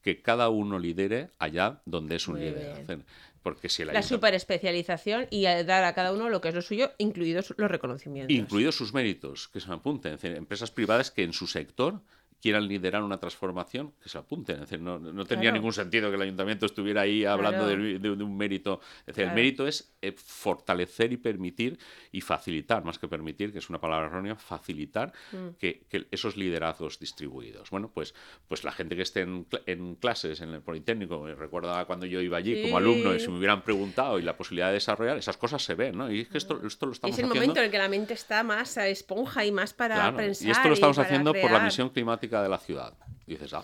Que 0.01 0.21
cada 0.21 0.49
uno 0.49 0.77
lidere 0.79 1.31
allá 1.39 1.81
donde 1.85 2.15
es 2.15 2.27
un 2.27 2.39
líder. 2.39 3.03
Porque 3.43 3.69
si 3.69 3.85
la 3.85 4.01
superespecialización 4.01 5.27
y 5.29 5.43
dar 5.43 5.83
a 5.83 5.93
cada 5.93 6.11
uno 6.11 6.29
lo 6.29 6.41
que 6.41 6.49
es 6.49 6.55
lo 6.55 6.63
suyo, 6.63 6.91
incluidos 6.97 7.53
los 7.57 7.69
reconocimientos. 7.69 8.35
Incluidos 8.35 8.75
sus 8.75 8.95
méritos, 8.95 9.47
que 9.49 9.59
se 9.59 9.71
apunten. 9.71 10.17
empresas 10.23 10.71
privadas 10.71 11.11
que 11.11 11.23
en 11.23 11.33
su 11.33 11.45
sector 11.45 12.01
quieran 12.45 12.67
liderar 12.67 13.01
una 13.01 13.17
transformación, 13.17 13.91
que 14.03 14.07
se 14.07 14.19
apunten. 14.19 14.57
Es 14.57 14.61
decir, 14.69 14.79
no, 14.79 14.99
no 14.99 15.25
tenía 15.25 15.51
ningún 15.51 15.73
sentido 15.73 16.11
que 16.11 16.15
el 16.15 16.21
ayuntamiento 16.21 16.67
estuviera 16.67 17.01
ahí 17.01 17.25
hablando 17.25 17.65
de, 17.65 18.11
un 18.11 18.37
mérito. 18.37 18.81
Es 18.99 19.15
decir, 19.15 19.23
el 19.23 19.33
mérito 19.33 19.65
es 19.65 19.95
eh, 20.03 20.11
fortalecer 20.15 21.11
y 21.11 21.17
permitir 21.17 21.79
y 22.11 22.21
facilitar, 22.21 22.83
más 22.83 22.99
que 22.99 23.07
permitir, 23.07 23.51
que 23.51 23.57
es 23.57 23.67
una 23.71 23.81
palabra 23.81 24.05
errónea, 24.05 24.35
facilitar 24.35 25.11
mm. 25.31 25.57
que, 25.57 25.87
esos 26.11 26.37
liderazgos 26.37 26.99
distribuidos. 26.99 27.71
Bueno, 27.71 27.89
pues, 27.91 28.13
pues 28.47 28.63
la 28.63 28.71
gente 28.71 28.95
que 28.95 29.01
esté 29.01 29.21
en, 29.21 29.95
clases 29.95 30.39
en 30.41 30.49
el 30.49 30.61
Politécnico, 30.61 31.25
recuerda 31.25 31.83
cuando 31.85 32.05
yo 32.05 32.21
iba 32.21 32.37
allí 32.37 32.61
como 32.61 32.77
alumno 32.77 33.15
y 33.15 33.19
si 33.19 33.27
me 33.29 33.39
hubieran 33.39 33.63
preguntado 33.63 34.19
y 34.19 34.21
la 34.21 34.37
posibilidad 34.37 34.67
de 34.67 34.73
desarrollar, 34.73 35.17
esas 35.17 35.37
cosas 35.37 35.63
se 35.63 35.73
ven, 35.73 35.97
¿no? 35.97 36.11
Y 36.11 36.19
es 36.19 36.27
que 36.27 36.37
esto, 36.37 36.61
esto 36.63 36.85
lo 36.85 36.91
estamos 36.91 37.11
haciendo... 37.11 37.33
Es 37.33 37.41
el 37.41 37.47
momento 37.47 37.63
en 37.63 37.71
que 37.71 37.77
la 37.79 37.89
mente 37.89 38.13
está 38.13 38.43
más 38.43 38.77
a 38.77 38.87
esponja 38.87 39.43
y 39.45 39.51
más 39.51 39.73
para 39.73 40.15
pensar. 40.15 40.47
Y 40.47 40.51
esto 40.51 40.67
lo 40.67 40.75
estamos 40.75 40.99
haciendo 40.99 41.33
por 41.33 41.49
la 41.49 41.61
misión 41.61 41.89
climática 41.89 42.34
de 42.43 42.49
la 42.49 42.59
ciudad. 42.59 42.93
dices, 43.25 43.53
ah, 43.53 43.63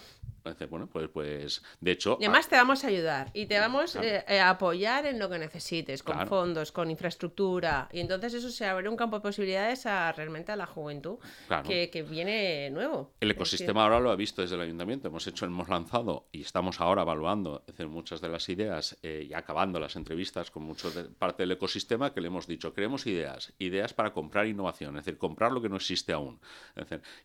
bueno, 0.69 0.87
pues, 0.87 1.09
pues 1.09 1.63
de 1.79 1.91
hecho... 1.91 2.17
Y 2.19 2.25
además 2.25 2.47
te 2.47 2.55
vamos 2.55 2.83
a 2.83 2.87
ayudar 2.87 3.29
y 3.33 3.45
te 3.45 3.59
vamos 3.59 3.95
eh, 3.95 4.39
a 4.39 4.49
apoyar 4.49 5.05
en 5.05 5.19
lo 5.19 5.29
que 5.29 5.39
necesites, 5.39 6.03
con 6.03 6.27
fondos, 6.27 6.71
con 6.71 6.89
infraestructura. 6.89 7.89
Y 7.91 7.99
entonces 7.99 8.33
eso 8.33 8.49
se 8.49 8.65
abre 8.65 8.89
un 8.89 8.95
campo 8.95 9.17
de 9.17 9.21
posibilidades 9.21 9.85
a 9.85 10.11
realmente 10.11 10.51
a 10.51 10.55
la 10.55 10.65
juventud 10.65 11.17
que, 11.65 12.05
viene 12.09 12.69
nuevo. 12.71 13.13
El 13.19 13.31
ecosistema 13.31 13.83
ahora 13.83 13.99
lo 13.99 14.11
ha 14.11 14.15
visto 14.15 14.41
desde 14.41 14.55
el 14.55 14.61
ayuntamiento. 14.61 15.07
Hemos 15.07 15.27
hecho, 15.27 15.45
hemos 15.45 15.69
lanzado 15.69 16.27
y 16.31 16.41
estamos 16.41 16.81
ahora 16.81 17.03
evaluando 17.03 17.63
muchas 17.87 18.21
de 18.21 18.29
las 18.29 18.49
ideas 18.49 18.97
eh, 19.03 19.27
y 19.29 19.33
acabando 19.33 19.79
las 19.79 19.95
entrevistas 19.95 20.51
con 20.51 20.63
mucho 20.63 20.89
de 20.91 21.03
parte 21.05 21.43
del 21.43 21.51
ecosistema 21.51 22.13
que 22.13 22.21
le 22.21 22.27
hemos 22.27 22.47
dicho, 22.47 22.73
queremos 22.73 23.05
ideas, 23.07 23.53
ideas 23.59 23.93
para 23.93 24.13
comprar 24.13 24.47
innovación, 24.47 24.97
es 24.97 25.05
decir, 25.05 25.17
comprar 25.17 25.51
lo 25.51 25.61
que 25.61 25.69
no 25.69 25.75
existe 25.75 26.13
aún. 26.13 26.39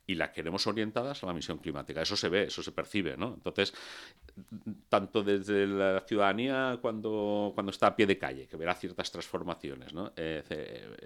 y 0.07 0.15
las 0.15 0.31
queremos 0.31 0.67
orientadas 0.67 1.23
a 1.23 1.27
la 1.27 1.33
misión 1.33 1.59
climática. 1.59 2.03
Eso 2.03 2.17
se 2.17 2.29
ve, 2.29 2.45
eso 2.45 2.63
se 2.63 2.73
percibe 2.73 3.06
entonces, 3.15 3.73
tanto 4.89 5.23
desde 5.23 5.67
la 5.67 6.01
ciudadanía 6.01 6.79
cuando, 6.81 7.53
cuando 7.55 7.71
está 7.71 7.89
a 7.89 7.97
pie 7.97 8.07
de 8.07 8.19
calle, 8.19 8.47
que 8.47 8.57
verá 8.57 8.75
ciertas 8.75 9.11
transformaciones, 9.11 9.95
¿no? 9.95 10.13
Eh, 10.17 10.43
eh, 10.49 10.97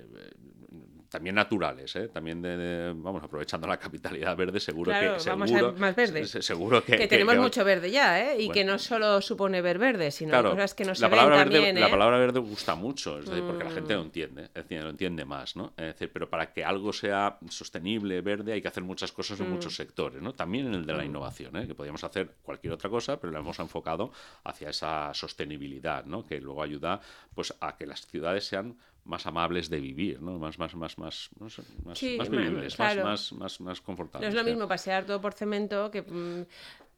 también 1.11 1.35
naturales, 1.35 1.95
¿eh? 1.97 2.09
también 2.09 2.41
de, 2.41 2.93
vamos 2.97 3.23
aprovechando 3.23 3.67
la 3.67 3.77
capitalidad 3.79 4.37
verde, 4.37 4.61
seguro 4.61 4.93
Claro, 4.93 5.19
que 5.23 5.29
vamos 5.29 5.51
seguro, 5.51 5.69
a 5.69 5.73
más 5.73 5.97
verde. 5.97 6.25
se- 6.25 6.41
seguro 6.41 6.85
que, 6.85 6.97
Que 6.97 7.09
tenemos 7.09 7.35
que- 7.35 7.41
mucho 7.41 7.65
verde 7.65 7.91
ya, 7.91 8.21
¿eh? 8.21 8.35
Y 8.39 8.47
Bueno. 8.47 8.53
que 8.55 8.65
no 8.65 8.79
solo 8.79 9.21
supone 9.21 9.61
ver 9.61 9.79
verde, 9.79 10.11
sino 10.13 10.31
Claro, 10.31 10.51
cosas 10.53 10.73
que 10.75 10.85
no 10.85 10.95
se 10.95 11.03
la 11.03 11.09
ven 11.09 11.19
palabra 11.19 11.37
verde, 11.39 11.53
también, 11.57 11.77
¿eh? 11.77 11.81
la 11.81 11.91
palabra 11.91 12.17
verde 12.19 12.39
gusta 12.39 12.75
mucho, 12.77 13.19
es 13.19 13.27
decir, 13.29 13.45
porque 13.45 13.65
la 13.65 13.71
Mm. 13.71 13.75
gente 13.75 13.95
lo 13.95 14.03
entiende, 14.03 14.43
es 14.45 14.55
decir, 14.55 14.83
lo 14.83 14.91
entiende 14.91 15.25
más, 15.25 15.57
¿no? 15.57 15.75
Es 15.77 15.85
decir, 15.87 16.11
pero 16.13 16.31
para 16.31 16.53
que 16.53 16.65
algo 16.65 16.93
sea 16.93 17.39
sostenible, 17.49 18.21
verde, 18.21 18.53
hay 18.53 18.63
que 18.63 18.69
hacer 18.69 18.85
muchas 18.85 19.11
cosas 19.13 19.41
en 19.41 19.49
Mm. 19.49 19.51
muchos 19.51 19.75
sectores, 19.75 20.23
¿no? 20.23 20.33
También 20.35 20.67
en 20.69 20.75
el 20.75 20.87
de 20.87 20.93
la 20.95 21.05
innovación, 21.05 21.57
¿eh? 21.57 21.67
que 21.67 21.75
podríamos 21.75 22.05
hacer 22.05 22.37
cualquier 22.43 22.73
otra 22.73 22.89
cosa, 22.89 23.19
pero 23.21 23.33
lo 23.33 23.39
hemos 23.41 23.59
enfocado 23.59 24.13
hacia 24.45 24.71
esa 24.71 25.13
sostenibilidad, 25.13 26.05
¿no? 26.05 26.25
Que 26.25 26.41
luego 26.41 26.63
ayuda, 26.63 27.01
pues, 27.35 27.53
a 27.61 27.77
que 27.77 27.85
las 27.87 28.07
ciudades 28.07 28.45
sean 28.47 28.77
más 29.11 29.27
amables 29.27 29.69
de 29.69 29.81
vivir, 29.81 30.23
¿no? 30.23 30.39
Más, 30.39 30.59
más, 30.59 30.75
más, 30.77 30.97
más, 30.97 31.31
no 31.39 31.51
sé, 31.51 31.63
más, 31.85 31.99
Sí, 31.99 32.17
más 32.17 32.31
vivibles, 32.31 32.77
claro. 32.77 33.05
más, 33.05 33.33
más, 33.33 33.41
más, 33.43 33.61
más 33.61 33.79
No 33.81 33.85
confortables. 33.85 34.29
es 34.31 34.35
lo 34.35 34.45
mismo 34.45 34.67
pasear 34.69 35.05
todo 35.05 35.21
por 35.21 35.35
cemento 35.35 35.91
que 35.91 36.03
mm, 36.03 36.47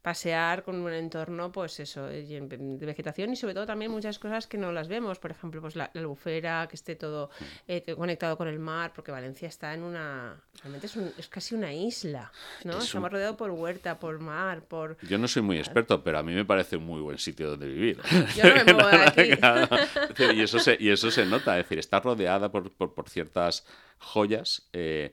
pasear 0.03 0.65
con 0.65 0.77
un 0.77 0.93
entorno, 0.93 1.53
pues 1.53 1.79
eso, 1.81 2.11
lleno 2.11 2.49
de 2.49 2.87
vegetación 2.87 3.33
y 3.33 3.37
sobre 3.37 3.55
todo 3.55 3.67
también 3.67 3.91
muchas 3.91 4.19
cosas 4.19 4.47
que 4.49 4.59
no 4.59 4.73
las 4.73 4.88
vemos. 4.88 5.19
Por 5.21 5.31
ejemplo, 5.31 5.61
pues 5.61 5.77
la, 5.77 5.91
la 5.95 6.01
albufera, 6.01 6.67
que 6.69 6.75
esté 6.77 6.97
todo 6.97 7.31
eh, 7.69 7.95
conectado 7.97 8.37
con 8.37 8.49
el 8.49 8.59
mar, 8.59 8.93
porque 8.95 9.12
Valencia 9.12 9.49
está 9.49 9.73
en 9.75 9.83
una... 9.85 10.43
Realmente 10.61 10.87
es, 10.87 10.97
un- 10.97 11.12
es 11.17 11.29
casi 11.29 11.55
una 11.55 11.73
isla, 11.73 12.33
¿no? 12.65 12.73
Es 12.73 12.77
un- 12.79 12.83
Estamos 12.83 13.12
rodeados 13.12 13.37
por 13.37 13.51
huerta, 13.53 13.99
por 14.01 14.19
mar, 14.19 14.62
por... 14.65 14.97
Yo 15.09 15.19
no 15.19 15.29
soy 15.29 15.43
muy 15.43 15.59
experto, 15.59 16.03
pero 16.03 16.19
a 16.19 16.23
mí 16.25 16.35
me 16.35 16.45
parece 16.45 16.77
un 16.77 16.85
muy 16.85 17.01
buen 17.01 17.19
sitio 17.19 17.51
donde 17.51 17.67
vivir. 17.69 18.01
Yo 18.37 18.45
no 18.45 18.65
me 18.65 18.75
muevo 18.75 18.88
de 18.91 19.05
aquí. 19.05 20.33
Y, 20.35 20.41
eso 20.43 20.59
se, 20.59 20.77
y 20.81 20.91
eso 20.91 21.11
se 21.11 21.25
nota, 21.27 21.59
es 21.59 21.65
decir, 21.65 21.79
está 21.79 22.01
rodeada 22.01 22.51
por, 22.51 22.71
por- 22.73 22.93
por 22.95 23.09
ciertas 23.09 23.65
joyas 23.99 24.69
eh, 24.73 25.12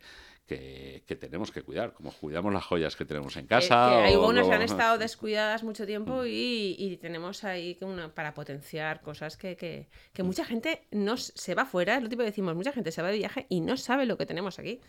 que, 0.50 1.04
que 1.06 1.16
tenemos 1.16 1.52
que 1.52 1.62
cuidar, 1.62 1.94
como 1.94 2.12
cuidamos 2.12 2.52
las 2.52 2.66
joyas 2.66 2.96
que 2.96 3.06
tenemos 3.06 3.38
en 3.38 3.46
casa. 3.46 4.02
que 4.10 4.18
o- 4.18 4.48
que 4.50 4.56
han 4.56 4.62
o- 4.62 4.66
estado 4.66 4.98
descuidadas 4.98 5.64
mucho 5.64 5.86
tiempo 5.86 6.26
y, 6.26 6.76
y 6.78 6.98
tenemos 6.98 7.44
ahí 7.44 7.78
una, 7.82 8.14
para 8.14 8.34
potenciar 8.34 9.02
cosas 9.02 9.38
que, 9.38 9.56
que, 9.56 9.88
que 10.12 10.24
mucha 10.24 10.44
gente 10.44 10.82
no 10.92 11.16
se 11.18 11.54
va 11.56 11.66
fuera, 11.66 11.96
es 11.98 12.02
lo 12.04 12.10
tipo 12.10 12.22
que 12.22 12.26
decimos, 12.30 12.56
mucha 12.56 12.74
gente 12.74 12.92
se 12.92 13.02
va 13.04 13.10
de 13.10 13.18
viaje 13.20 13.46
y 13.48 13.62
no 13.62 13.78
sabe 13.78 14.06
lo 14.08 14.18
que 14.18 14.26
tenemos 14.26 14.58
aquí. 14.58 14.82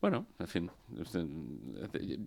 Bueno, 0.00 0.26
en 0.38 0.46
fin, 0.46 0.70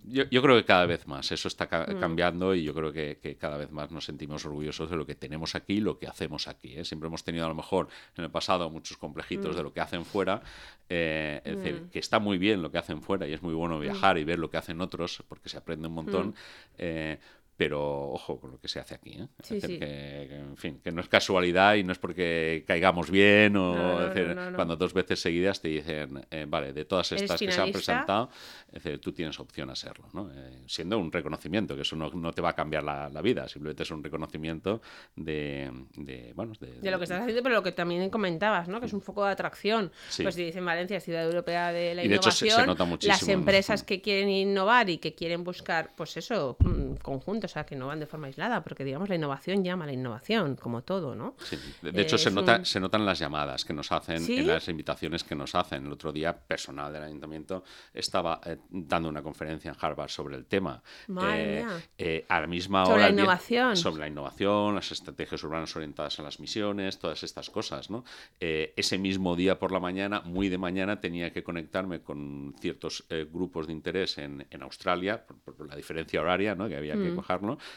yo, 0.04 0.24
yo 0.30 0.42
creo 0.42 0.58
que 0.58 0.66
cada 0.66 0.86
vez 0.86 1.08
más 1.08 1.32
eso 1.32 1.48
está 1.48 1.66
Mm. 1.66 1.70
ca- 1.70 2.00
cambiando 2.00 2.54
y 2.54 2.64
yo 2.64 2.74
creo 2.74 2.92
que, 2.92 3.18
que 3.22 3.38
cada 3.38 3.56
vez 3.58 3.72
más 3.72 3.92
nos 3.92 4.04
sentimos 4.06 4.46
orgullosos 4.46 4.90
de 4.90 4.98
lo 4.98 5.06
que 5.06 5.16
tenemos 5.16 5.56
aquí 5.56 5.76
y 5.76 5.80
lo 5.80 5.98
que 5.98 6.08
hacemos 6.08 6.48
aquí. 6.50 6.74
¿eh? 6.78 6.84
Siempre 6.84 7.08
hemos 7.08 7.24
tenido 7.24 7.46
a 7.46 7.48
lo 7.48 7.56
mejor 7.56 7.88
en 8.18 8.26
el 8.26 8.30
pasado 8.30 8.70
muchos 8.70 8.98
complejitos 8.98 9.54
Mm. 9.54 9.58
de 9.58 9.64
lo 9.64 9.74
que 9.74 9.80
hacen 9.80 10.04
fuera, 10.04 10.42
eh, 10.90 11.42
es 11.46 11.58
decir, 11.58 11.84
que 11.92 12.00
está 12.00 12.20
muy 12.20 12.38
bien 12.38 12.62
lo 12.62 12.72
que 12.72 12.78
hacen 12.78 13.02
fuera 13.02 13.26
y 13.28 13.34
es 13.34 13.42
muy 13.42 13.54
Mm. 13.54 13.58
bueno 13.58 13.80
viajar 13.80 14.18
y 14.18 14.26
ver 14.26 14.40
lo 14.40 14.50
que 14.50 14.58
hacen 14.58 14.82
otros 14.82 15.24
porque 15.30 15.48
se 15.48 15.58
aprende 15.58 15.88
un 15.88 15.94
montón. 15.94 16.36
eh, 16.78 17.20
pero 17.62 18.10
ojo 18.10 18.40
con 18.40 18.50
lo 18.54 18.60
que 18.60 18.68
se 18.68 18.80
hace 18.80 18.96
aquí. 18.96 19.12
¿eh? 19.12 19.28
Es 19.40 19.48
Sí, 19.48 19.54
decir, 19.56 19.70
sí. 19.70 19.78
Que, 19.80 19.86
que, 20.30 20.36
en 20.36 20.58
fin, 20.58 20.82
que 20.84 20.92
no 20.92 21.00
es 21.02 21.08
casualidad 21.08 21.76
y 21.76 21.84
no 21.84 21.92
es 21.92 22.00
porque 22.00 22.64
caigamos 22.66 23.12
bien 23.12 23.56
o 23.56 23.76
No, 23.76 23.94
no, 24.00 24.08
es 24.08 24.16
decir, 24.16 24.36
no, 24.36 24.50
no. 24.50 24.56
cuando 24.56 24.76
dos 24.76 24.96
veces 24.96 25.22
seguidas 25.22 25.62
te 25.62 25.68
dicen, 25.68 26.26
eh, 26.32 26.46
vale, 26.48 26.74
de 26.74 26.86
todas 26.86 27.12
estas 27.12 27.40
que 27.40 27.52
se 27.52 27.62
han 27.62 27.72
presentado, 27.72 28.32
es 28.72 28.82
decir, 28.84 29.00
tú 29.00 29.12
tienes 29.14 29.40
opción 29.40 29.70
a 29.70 29.76
serlo, 29.76 30.08
¿no? 30.14 30.32
Eh, 30.34 30.64
siendo 30.66 30.98
un 30.98 31.12
reconocimiento, 31.12 31.76
que 31.76 31.84
eso 31.84 31.96
no, 31.96 32.32
te 32.34 32.42
va 32.42 32.50
a 32.50 32.56
cambiar 32.56 32.84
la, 32.84 33.10
la 33.10 33.22
vida, 33.22 33.48
simplemente 33.48 33.84
es 33.84 33.92
un 33.92 34.04
reconocimiento 34.04 34.82
de, 35.16 35.72
de, 35.98 36.34
bueno, 36.34 36.54
de, 36.60 36.80
De 36.82 36.90
lo 36.90 36.98
que 36.98 37.04
estás 37.04 37.22
haciendo, 37.22 37.44
pero 37.44 37.54
lo 37.54 37.62
que 37.64 37.74
también 37.74 38.10
comentabas, 38.10 38.68
¿no? 38.70 38.80
Que 38.80 38.88
es 38.88 38.94
un 38.94 39.02
foco 39.02 39.24
de 39.24 39.34
atracción. 39.34 39.92
Sí. 40.10 40.24
Pues 40.24 40.34
si 40.34 40.46
dicen 40.46 40.66
Valencia, 40.66 41.00
ciudad 41.00 41.24
europea 41.26 41.72
de 41.72 41.94
la 41.94 42.04
Y 42.04 42.08
de 42.08 42.16
hecho 42.16 42.32
se- 42.32 42.50
se 42.50 42.62
innovación, 42.64 43.00
las 43.04 43.30
empresas 43.30 43.84
que 43.84 44.02
quieren 44.02 44.30
innovar 44.30 44.90
y 44.90 44.98
que 44.98 45.14
quieren 45.14 45.44
buscar, 45.44 45.92
pues 45.96 46.18
eso, 46.18 46.58
mm, 46.60 46.96
conjuntos, 47.04 47.51
sea, 47.52 47.66
que 47.66 47.76
no 47.76 47.88
van 47.88 48.00
de 48.00 48.06
forma 48.08 48.28
aislada, 48.28 48.64
porque 48.64 48.84
digamos 48.84 49.10
la 49.10 49.16
innovación 49.16 49.64
llama 49.64 49.84
a 49.84 49.88
la 49.88 49.94
innovación, 49.94 50.56
como 50.56 50.84
todo, 50.84 51.16
¿no? 51.16 51.36
Sí, 51.44 51.58
De, 51.82 51.92
de 51.92 52.02
hecho, 52.02 52.16
Eh, 52.16 52.20
se, 52.20 52.30
es 52.30 52.36
nota, 52.36 52.58
un- 52.60 52.66
se 52.66 52.80
notan 52.80 53.06
las 53.06 53.20
llamadas 53.20 53.66
que 53.66 53.74
nos 53.74 53.92
hacen 53.92 54.20
¿Sí? 54.22 54.38
en 54.40 54.48
las 54.48 54.68
invitaciones 54.68 55.24
que 55.24 55.36
nos 55.36 55.54
hacen. 55.56 55.86
El 55.86 55.92
otro 55.92 56.12
día, 56.12 56.36
personal 56.38 56.92
del 56.94 57.04
ayuntamiento 57.04 57.64
estaba 57.94 58.40
eh, 58.46 58.58
dando 58.70 59.10
una 59.10 59.22
conferencia 59.22 59.70
en 59.72 59.78
Harvard 59.80 60.10
sobre 60.10 60.36
el 60.38 60.46
tema. 60.46 60.82
Madre 61.08 61.60
Eh, 61.60 61.64
mía. 61.66 61.82
eh, 61.98 62.26
a 62.30 62.40
la 62.42 62.48
misma 62.48 62.86
Sobre 62.86 62.96
hora. 62.96 63.02
la 63.04 63.08
al 63.10 63.16
día- 63.16 63.24
innovación. 63.24 63.76
sobre 63.78 64.00
la 64.02 64.08
innovación, 64.08 64.76
las 64.76 64.92
estrategias 64.92 65.44
urbanas 65.44 65.76
orientadas 65.76 66.20
a 66.20 66.24
las 66.24 66.40
misiones, 66.40 67.00
todas 67.00 67.24
estas 67.24 67.50
cosas. 67.50 67.90
¿no? 67.90 68.04
Ese 68.40 68.98
mismo 68.98 69.36
día 69.36 69.60
por 69.60 69.72
la 69.72 69.80
mañana, 69.80 70.22
muy 70.22 70.50
de 70.50 70.58
mañana, 70.58 71.00
tenía 71.02 71.32
que 71.34 71.44
conectarme 71.44 72.02
con 72.02 72.56
ciertos 72.60 73.06
grupos 73.32 73.68
de 73.68 73.74
interés 73.74 74.18
en, 74.18 74.46
en 74.50 74.62
Australia, 74.64 75.26
por, 75.26 75.38
por 75.56 75.68
la 75.68 75.76
diferencia 75.76 76.22
horaria 76.22 76.56
¿no? 76.56 76.68
que 76.68 76.76
había 76.78 76.96
Mm. 76.96 77.04
que 77.04 77.12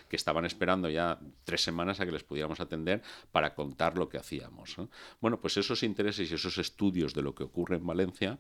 que 0.08 0.16
estaban 0.16 0.44
esperando 0.44 0.88
ya 0.88 1.18
tres 1.44 1.62
semanas 1.62 2.00
a 2.00 2.06
que 2.06 2.12
les 2.12 2.24
pudiéramos 2.24 2.60
atender 2.60 3.02
para 3.32 3.54
contar 3.54 3.96
lo 3.96 4.08
que 4.08 4.18
hacíamos. 4.18 4.78
¿no? 4.78 4.88
Bueno, 5.20 5.40
pues 5.40 5.56
esos 5.56 5.82
intereses 5.82 6.30
y 6.30 6.34
esos 6.34 6.58
estudios 6.58 7.14
de 7.14 7.22
lo 7.22 7.34
que 7.34 7.44
ocurre 7.44 7.76
en 7.76 7.86
Valencia 7.86 8.38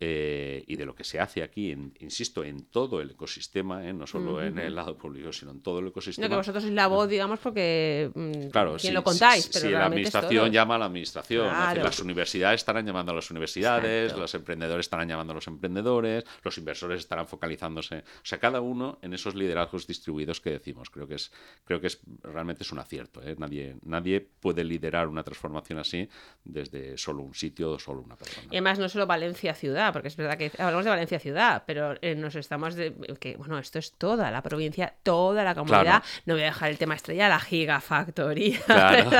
eh, 0.00 0.64
y 0.66 0.76
de 0.76 0.84
lo 0.86 0.94
que 0.94 1.04
se 1.04 1.20
hace 1.20 1.42
aquí, 1.42 1.70
en- 1.70 1.94
insisto, 2.00 2.42
en 2.44 2.64
todo 2.66 3.00
el 3.00 3.10
ecosistema, 3.12 3.86
¿eh? 3.86 3.92
no 3.92 4.06
solo 4.06 4.42
en 4.42 4.58
el 4.58 4.74
lado 4.74 4.96
público, 4.98 5.32
sino 5.32 5.52
en 5.52 5.60
todo 5.60 5.78
el 5.78 5.86
ecosistema. 5.88 6.26
No, 6.26 6.30
que 6.32 6.36
vosotros 6.38 6.62
sois 6.64 6.74
la 6.74 6.86
voz, 6.88 7.08
digamos, 7.08 7.38
porque 7.38 8.10
mm, 8.14 8.48
Claro, 8.50 8.70
quien 8.72 8.80
sí, 8.80 8.92
lo 8.92 9.04
contáis, 9.04 9.44
sí, 9.44 9.50
pero 9.52 9.66
sí, 9.66 9.72
la 9.72 9.86
administración 9.86 10.50
llama 10.52 10.74
a 10.76 10.78
la 10.78 10.84
administración. 10.86 11.46
es 11.46 11.68
decir, 11.68 11.82
las 11.84 11.98
universidades 12.00 12.60
estarán 12.60 12.86
llamando 12.86 13.12
a 13.12 13.14
las 13.14 13.30
universidades, 13.30 14.04
Exacto. 14.04 14.20
los 14.22 14.34
emprendedores 14.34 14.86
estarán 14.86 15.08
llamando 15.08 15.32
a 15.32 15.34
los 15.36 15.46
emprendedores, 15.46 16.24
los 16.42 16.58
inversores 16.58 16.98
estarán 17.00 17.26
focalizándose. 17.28 17.98
O 17.98 18.02
sea, 18.24 18.38
cada 18.38 18.60
uno 18.60 18.98
en 19.02 19.14
esos 19.14 19.34
liderazgos 19.34 19.86
distribuidos 19.86 20.40
que 20.40 20.50
decimos. 20.50 20.90
Creo 20.90 21.06
que 21.06 21.14
es, 21.14 21.32
creo 21.64 21.80
que 21.80 21.86
es 21.88 22.00
realmente 22.22 22.62
es 22.62 22.72
un 22.72 22.78
acierto. 22.78 23.22
¿eh? 23.22 23.34
Nadie, 23.38 23.76
nadie 23.84 24.20
puede 24.20 24.64
liderar 24.64 25.08
una 25.08 25.22
transformación 25.22 25.78
así 25.78 26.08
desde 26.44 26.96
solo 26.98 27.22
un 27.22 27.34
sitio 27.34 27.72
o 27.72 27.78
solo 27.78 28.00
una 28.00 28.16
persona. 28.16 28.46
Y 28.50 28.56
además 28.56 28.78
no 28.78 28.88
solo 28.88 29.06
Valencia 29.06 29.54
ciudad, 29.54 29.83
porque 29.92 30.08
es 30.08 30.16
verdad 30.16 30.36
que 30.38 30.50
hablamos 30.58 30.84
de 30.84 30.90
Valencia 30.90 31.18
ciudad, 31.18 31.62
pero 31.66 31.94
eh, 32.02 32.14
nos 32.14 32.34
estamos 32.34 32.74
de 32.74 32.94
que 33.20 33.36
bueno, 33.36 33.58
esto 33.58 33.78
es 33.78 33.92
toda 33.92 34.30
la 34.30 34.42
provincia, 34.42 34.94
toda 35.02 35.42
la 35.44 35.54
comunidad. 35.54 35.82
Claro. 35.82 36.04
No 36.26 36.34
voy 36.34 36.42
a 36.42 36.46
dejar 36.46 36.70
el 36.70 36.78
tema 36.78 36.94
estrella, 36.94 37.28
la 37.28 37.40
gigafactoría. 37.40 38.60
Claro. 38.66 39.10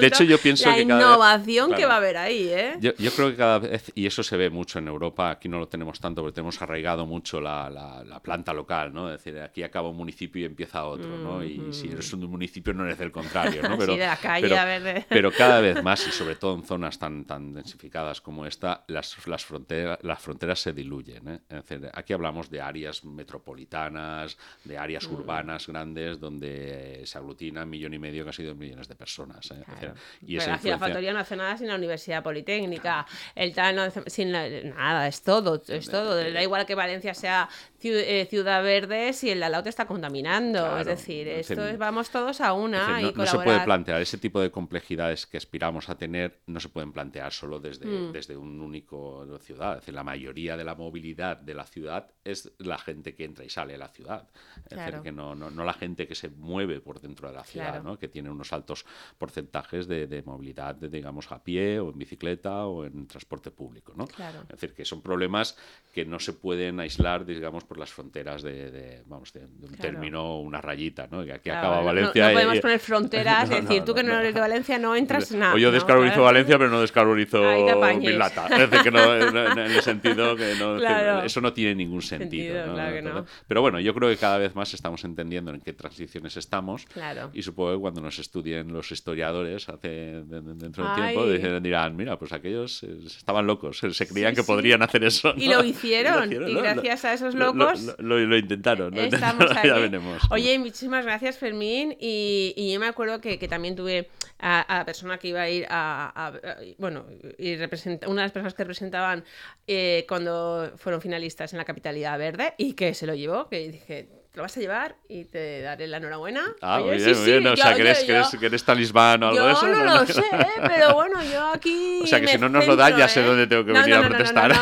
De 0.00 0.06
hecho, 0.06 0.24
yo 0.24 0.38
pienso 0.38 0.68
la 0.68 0.76
que 0.76 0.86
cada 0.86 0.98
vez- 1.00 1.06
innovación 1.08 1.70
que 1.70 1.76
claro. 1.76 1.88
va 1.88 1.94
a 1.94 1.96
haber 1.98 2.16
ahí, 2.16 2.48
¿eh? 2.48 2.76
Yo, 2.80 2.92
yo 2.98 3.10
creo 3.12 3.30
que 3.30 3.36
cada 3.36 3.58
vez, 3.58 3.90
y 3.94 4.06
eso 4.06 4.22
se 4.22 4.36
ve 4.36 4.50
mucho 4.50 4.78
en 4.78 4.88
Europa, 4.88 5.30
aquí 5.30 5.48
no 5.48 5.58
lo 5.58 5.68
tenemos 5.68 6.00
tanto 6.00 6.22
porque 6.22 6.34
tenemos 6.34 6.60
arraigado 6.62 7.06
mucho 7.06 7.40
la, 7.40 7.68
la- 7.70 8.04
la 8.04 8.20
planta 8.20 8.52
local, 8.52 8.92
¿no? 8.92 9.10
Es 9.12 9.22
decir, 9.24 9.40
aquí 9.40 9.62
acaba 9.62 9.88
un 9.88 9.96
municipio 9.96 10.42
y 10.42 10.44
empieza 10.44 10.84
otro, 10.84 11.08
¿no? 11.08 11.42
Y 11.44 11.72
si 11.72 11.88
eres 11.88 12.12
un 12.12 12.20
municipio 12.30 12.72
no 12.74 12.84
eres 12.84 12.98
del 12.98 13.10
contrario, 13.12 13.62
¿no? 13.62 13.76
Sí, 13.86 13.96
de 13.98 14.06
la 14.06 14.16
calle, 14.16 14.48
pero, 14.48 14.60
a 14.60 14.64
ver, 14.64 14.82
de- 14.82 15.04
pero 15.08 15.32
cada 15.32 15.60
vez 15.60 15.82
más, 15.82 16.06
y 16.06 16.10
sobre 16.10 16.34
todo 16.36 16.54
en 16.56 16.64
zonas 16.64 16.98
tan, 16.98 17.24
tan 17.24 17.54
densificadas 17.54 18.20
como 18.20 18.46
esta, 18.46 18.84
las, 18.88 19.16
las, 19.26 19.44
fronteras, 19.44 19.85
las 20.02 20.20
fronteras 20.20 20.60
se 20.60 20.72
diluyen, 20.72 21.28
¿eh? 21.28 21.40
Es 21.48 21.68
decir, 21.68 21.90
aquí 21.92 22.12
hablamos 22.12 22.50
de 22.50 22.60
áreas 22.60 23.04
metropolitanas, 23.04 24.36
de 24.64 24.78
áreas 24.78 25.08
Mm. 25.08 25.14
urbanas 25.14 25.66
grandes 25.66 26.18
donde 26.20 27.02
se 27.04 27.18
aglutina 27.18 27.62
un 27.62 27.70
millón 27.70 27.94
y 27.94 27.98
medio, 27.98 28.24
casi 28.24 28.42
dos 28.42 28.56
millones 28.56 28.88
de 28.88 28.94
personas. 28.96 29.50
¿eh? 29.50 29.54
Es 29.54 29.66
decir, 29.66 29.78
Claro. 29.78 29.94
y 30.22 30.26
Pero 30.26 30.38
esa 30.38 30.50
la 30.50 30.56
influencia- 30.56 30.60
gigafactoría 30.60 31.12
no 31.12 31.18
hace 31.20 31.36
nada 31.36 31.56
sin 31.58 31.68
la 31.68 31.74
Universidad 31.76 32.22
Politécnica, 32.22 33.06
el 33.34 33.54
tal 33.54 33.76
no 33.76 33.82
hace- 33.82 34.08
sin 34.10 34.32
la- 34.32 34.48
nada, 34.48 35.08
es 35.08 35.22
todo, 35.22 35.62
es 35.68 35.88
todo. 35.90 36.16
Da 36.16 36.42
igual 36.42 36.66
que 36.66 36.74
Valencia 36.74 37.14
sea 37.14 37.48
ciu- 37.80 37.92
eh, 38.04 38.26
ciudad 38.28 38.62
verde 38.62 39.12
si 39.12 39.30
el 39.30 39.40
lado 39.40 39.62
te 39.62 39.68
está 39.68 39.86
contaminando. 39.86 40.58
Claro, 40.60 40.78
es 40.80 40.86
decir, 40.86 41.28
es 41.28 41.50
esto 41.50 41.62
decir, 41.62 41.78
vamos 41.78 42.10
todos 42.10 42.40
a 42.40 42.52
una 42.52 42.80
decir, 42.88 42.98
y 42.98 43.02
no, 43.02 43.08
no 43.08 43.12
se 43.12 43.14
colaborar. 43.32 43.44
puede 43.44 43.60
plantear 43.64 44.00
ese 44.02 44.18
tipo 44.18 44.40
de 44.40 44.50
complejidades 44.50 45.26
que 45.26 45.36
aspiramos 45.36 45.88
a 45.88 45.96
tener, 45.96 46.40
no 46.46 46.60
se 46.60 46.68
pueden 46.68 46.92
plantear 46.92 47.32
solo 47.32 47.60
desde, 47.60 47.86
Mm. 47.86 48.12
desde 48.12 48.36
un 48.36 48.60
único 48.60 49.26
ciudad. 49.40 49.75
Es 49.76 49.82
decir, 49.82 49.94
la 49.94 50.04
mayoría 50.04 50.56
de 50.56 50.64
la 50.64 50.74
movilidad 50.74 51.36
de 51.36 51.54
la 51.54 51.64
ciudad 51.66 52.10
es 52.24 52.52
la 52.58 52.78
gente 52.78 53.14
que 53.14 53.24
entra 53.24 53.44
y 53.44 53.50
sale 53.50 53.72
de 53.74 53.78
la 53.78 53.88
ciudad. 53.88 54.28
Es 54.64 54.74
Claro. 54.74 54.84
decir, 54.90 55.02
que 55.02 55.12
no, 55.12 55.34
no, 55.34 55.50
no 55.50 55.64
la 55.64 55.72
gente 55.74 56.06
que 56.08 56.14
se 56.14 56.28
mueve 56.28 56.80
por 56.80 57.00
dentro 57.00 57.28
de 57.28 57.34
la 57.34 57.44
ciudad, 57.44 57.70
Claro. 57.70 57.82
¿no? 57.84 57.98
que 57.98 58.08
tiene 58.08 58.30
unos 58.30 58.52
altos 58.52 58.84
porcentajes 59.18 59.86
de, 59.88 60.06
de 60.06 60.22
movilidad, 60.22 60.74
de, 60.74 60.88
digamos, 60.88 61.30
a 61.32 61.42
pie 61.42 61.78
o 61.80 61.90
en 61.90 61.98
bicicleta 61.98 62.66
o 62.66 62.84
en 62.84 63.06
transporte 63.06 63.50
público. 63.50 63.92
¿no? 63.96 64.06
Claro. 64.06 64.40
Es 64.42 64.48
decir, 64.48 64.74
que 64.74 64.84
son 64.84 65.02
problemas 65.02 65.56
que 65.92 66.04
no 66.04 66.18
se 66.18 66.32
pueden 66.32 66.80
aislar, 66.80 67.24
digamos, 67.24 67.64
por 67.64 67.78
las 67.78 67.90
fronteras 67.92 68.42
de, 68.42 68.70
de, 68.70 69.02
vamos, 69.06 69.32
de, 69.32 69.44
un 69.44 69.74
término 69.80 70.18
como 70.18 70.40
una 70.40 70.60
rayita, 70.60 71.08
¿no? 71.10 71.24
Que 71.24 71.32
aquí 71.32 71.50
acaba 71.50 71.80
Valencia. 71.82 72.26
No, 72.26 72.30
y- 72.30 72.34
podemos 72.34 72.60
poner 72.60 72.80
fronteras, 72.80 73.50
es 73.50 73.62
decir, 73.62 73.82
tú 73.84 73.94
que 73.94 74.02
no, 74.02 74.18
eres 74.18 74.34
de 74.34 74.40
Valencia 74.40 74.78
no 74.78 74.94
entras 74.96 75.30
nada. 75.32 75.54
o 75.54 75.58
yo 75.58 75.70
descarbonizo. 75.70 76.22
Valencia, 76.22 76.58
pero 76.58 76.70
no 76.70 76.80
descarbonizo. 76.80 77.42
Es 77.50 78.70
decir, 78.70 78.82
que 78.82 78.90
no, 78.90 79.30
no- 79.30 79.54
en 79.66 79.72
el 79.72 79.82
sentido 79.82 80.36
que, 80.36 80.54
no, 80.58 80.78
que 80.78 81.26
eso 81.26 81.40
no 81.40 81.52
tiene 81.52 81.74
ningún 81.74 82.02
sentido. 82.02 82.54
Sentido, 82.54 82.66
¿no? 82.66 82.74
claro 82.74 82.94
que 82.94 83.02
no. 83.02 83.08
Entonces- 83.10 83.34
Pero 83.46 83.60
bueno, 83.62 83.80
yo 83.80 83.94
creo 83.94 84.08
que 84.08 84.16
cada 84.16 84.38
vez 84.38 84.54
más 84.54 84.72
estamos 84.74 85.04
entendiendo 85.04 85.52
en 85.52 85.60
qué 85.60 85.72
transiciones 85.72 86.36
estamos. 86.36 86.86
Claro. 86.86 87.30
Y 87.34 87.42
supongo 87.42 87.72
que 87.74 87.80
cuando 87.80 88.00
nos 88.00 88.18
estudien 88.18 88.72
los 88.72 88.90
historiadores 88.92 89.68
hace, 89.68 89.88
de- 89.88 90.22
de- 90.22 90.54
dentro 90.54 90.84
de 90.84 90.90
un 90.90 90.96
tiempo, 90.96 91.26
dirán, 91.60 91.96
mira, 91.96 92.18
pues 92.18 92.32
aquellos 92.32 92.82
eh, 92.82 92.98
estaban 93.06 93.46
locos, 93.46 93.82
eh, 93.84 93.92
se 93.92 94.06
creían 94.08 94.32
Sí, 94.32 94.36
que 94.36 94.42
sí. 94.42 94.46
podrían 94.46 94.82
hacer 94.82 95.04
eso. 95.04 95.32
Y 95.36 95.48
lo 95.48 95.62
hicieron, 95.64 96.32
y 96.32 96.54
gracias 96.54 97.04
a 97.04 97.12
esos 97.14 97.34
Lo- 97.34 97.46
lo- 97.52 97.64
locos 97.70 97.94
Lo, 97.98 98.36
intentaron, 98.36 98.94
lo 98.94 99.00
Estamos 99.02 99.42
intentaron, 99.50 99.64
ya 99.68 99.74
veremos. 99.80 100.22
Oye, 100.30 100.58
muchísimas 100.58 101.04
gracias, 101.04 101.38
Fermín. 101.38 101.96
Y, 102.00 102.54
y 102.56 102.72
yo 102.72 102.80
me 102.80 102.86
acuerdo 102.86 103.20
que, 103.20 103.38
que 103.38 103.48
también 103.48 103.76
tuve 103.76 104.08
a, 104.38 104.60
a 104.60 104.78
la 104.78 104.84
persona 104.84 105.18
que 105.18 105.28
iba 105.28 105.40
a 105.42 105.48
ir 105.50 105.66
a. 105.68 106.12
a- 106.14 106.28
a- 106.28 106.56
bueno, 106.78 107.06
y 107.38 107.56
representa, 107.56 108.08
una 108.08 108.22
de 108.22 108.26
las 108.26 108.32
personas 108.32 108.54
que 108.54 108.62
representaban 108.64 109.24
eh, 109.66 110.04
cuando 110.08 110.72
fueron 110.76 111.00
finalistas 111.00 111.52
en 111.52 111.58
la 111.58 111.64
capitalidad 111.64 112.18
verde 112.18 112.54
y 112.58 112.74
que 112.74 112.94
se 112.94 113.06
lo 113.06 113.14
llevó, 113.14 113.48
que 113.48 113.68
dije. 113.68 114.08
¿Te 114.30 114.40
lo 114.40 114.42
vas 114.42 114.56
a 114.58 114.60
llevar? 114.60 114.96
Y 115.08 115.24
te 115.24 115.62
daré 115.62 115.86
la 115.86 115.96
enhorabuena. 115.96 116.44
Ah, 116.60 116.82
Oye, 116.82 116.90
muy 116.90 116.98
sí, 116.98 117.04
bien, 117.06 117.16
muy 117.16 117.24
sí, 117.24 117.30
bien. 117.30 117.46
O 117.46 117.50
yo- 117.54 117.56
sea, 117.56 117.72
que 117.72 117.78
yo- 117.78 117.84
eres, 117.86 118.04
que 118.38 118.46
eres, 118.46 118.64
talismán 118.66 119.22
o 119.22 119.28
algo 119.28 119.38
yo 119.40 119.46
de 119.46 119.52
eso. 119.54 119.66
no 119.66 119.82
lo 119.84 120.06
sé, 120.06 120.22
pero 120.66 120.92
bueno, 120.92 121.22
yo 121.24 121.46
aquí. 121.52 122.00
O 122.02 122.06
sea, 122.06 122.20
que 122.20 122.28
si 122.28 122.36
no 122.36 122.50
nos 122.50 122.66
lo 122.66 122.76
centro, 122.76 122.98
ya 122.98 123.08
sé 123.08 123.22
dónde 123.22 123.46
tengo 123.46 123.64
que 123.64 123.72
No, 123.72 123.80
venir 123.80 123.94
no, 123.94 124.00
a 124.02 124.02
no, 124.02 124.08
no, 124.10 124.18
no, 124.18 124.24
protestar. 124.24 124.52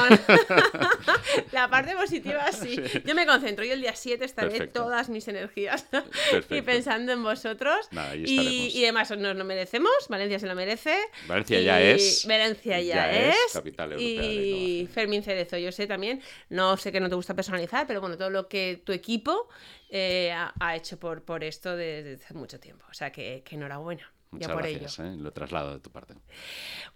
La 1.52 1.68
parte 1.68 1.94
positiva 1.96 2.50
sí. 2.52 2.76
Yo 3.04 3.14
me 3.14 3.26
concentro. 3.26 3.64
Yo 3.64 3.74
el 3.74 3.80
día 3.80 3.94
7 3.94 4.24
estaré 4.24 4.50
Perfecto. 4.50 4.82
todas 4.82 5.08
mis 5.08 5.26
energías 5.28 5.86
y 6.50 6.62
pensando 6.62 7.12
en 7.12 7.22
vosotros. 7.22 7.88
Nada, 7.90 8.14
y, 8.16 8.70
y 8.74 8.82
además 8.84 9.10
nos 9.10 9.36
lo 9.36 9.44
merecemos. 9.44 9.90
Valencia 10.08 10.38
se 10.38 10.46
lo 10.46 10.54
merece. 10.54 10.96
Valencia 11.26 11.60
Y 11.60 11.64
ya 11.64 11.80
es- 11.80 12.26
Valencia 12.26 12.80
ya, 12.80 12.94
ya 12.94 13.12
es 13.30 13.36
es. 13.46 13.52
capital 13.52 13.92
europea 13.92 14.24
y. 14.24 14.88
Fermín 14.92 15.22
Cerezo, 15.22 15.56
yo 15.58 15.72
sé 15.72 15.86
también. 15.86 16.22
No 16.48 16.76
sé 16.76 16.92
que 16.92 17.00
no 17.00 17.08
te 17.08 17.14
gusta 17.14 17.34
personalizar, 17.34 17.86
pero 17.86 18.00
bueno, 18.00 18.16
todo 18.16 18.30
lo 18.30 18.48
que 18.48 18.82
tu 18.84 18.92
equipo 18.92 19.48
eh, 19.90 20.32
ha, 20.32 20.52
ha 20.60 20.76
hecho 20.76 20.98
por, 20.98 21.22
por 21.24 21.44
esto 21.44 21.76
desde 21.76 22.14
hace 22.24 22.34
mucho 22.34 22.58
tiempo. 22.60 22.84
O 22.90 22.94
sea 22.94 23.10
que, 23.12 23.42
que 23.44 23.54
enhorabuena. 23.56 24.10
Muchas 24.34 24.48
ya 24.48 24.54
por 24.54 24.62
gracias, 24.62 24.98
ello. 24.98 25.08
¿eh? 25.08 25.16
lo 25.16 25.32
traslado 25.32 25.72
de 25.74 25.80
tu 25.80 25.90
parte. 25.90 26.14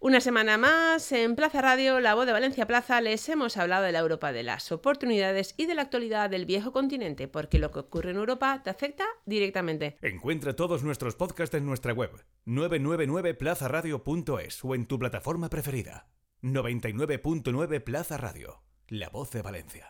Una 0.00 0.20
semana 0.20 0.58
más 0.58 1.10
en 1.12 1.34
Plaza 1.34 1.62
Radio, 1.62 2.00
la 2.00 2.14
voz 2.14 2.26
de 2.26 2.32
Valencia 2.32 2.66
Plaza, 2.66 3.00
les 3.00 3.26
hemos 3.28 3.56
hablado 3.56 3.84
de 3.84 3.92
la 3.92 4.00
Europa 4.00 4.32
de 4.32 4.42
las 4.42 4.70
oportunidades 4.70 5.54
y 5.56 5.66
de 5.66 5.74
la 5.74 5.82
actualidad 5.82 6.30
del 6.30 6.46
viejo 6.46 6.72
continente, 6.72 7.28
porque 7.28 7.58
lo 7.58 7.70
que 7.70 7.80
ocurre 7.80 8.10
en 8.10 8.16
Europa 8.16 8.60
te 8.62 8.70
afecta 8.70 9.04
directamente. 9.26 9.96
Encuentra 10.02 10.54
todos 10.54 10.82
nuestros 10.84 11.16
podcasts 11.16 11.54
en 11.56 11.66
nuestra 11.66 11.92
web 11.92 12.10
999plazaradio.es 12.46 14.64
o 14.64 14.74
en 14.74 14.86
tu 14.86 14.98
plataforma 14.98 15.48
preferida. 15.48 16.08
99.9 16.42 17.82
Plaza 17.82 18.16
Radio, 18.16 18.62
la 18.88 19.08
voz 19.08 19.30
de 19.32 19.42
Valencia. 19.42 19.86